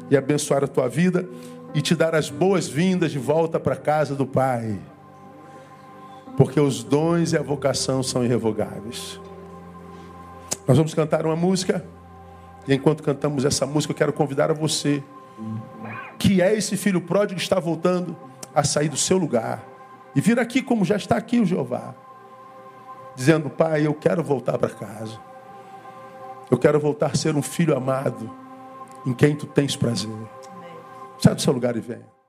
[0.08, 1.28] e abençoar a tua vida
[1.74, 4.78] e te dar as boas-vindas de volta para a casa do Pai.
[6.36, 9.20] Porque os dons e a vocação são irrevogáveis.
[10.66, 11.84] Nós vamos cantar uma música.
[12.66, 15.02] E enquanto cantamos essa música, eu quero convidar a você,
[16.18, 18.16] que é esse filho pródigo que está voltando
[18.54, 19.64] a sair do seu lugar
[20.14, 21.94] e vir aqui como já está aqui o Jeová,
[23.14, 25.18] dizendo: Pai, eu quero voltar para casa.
[26.50, 28.30] Eu quero voltar a ser um filho amado
[29.06, 30.10] em quem tu tens prazer.
[31.18, 32.19] Sai do seu lugar e vem.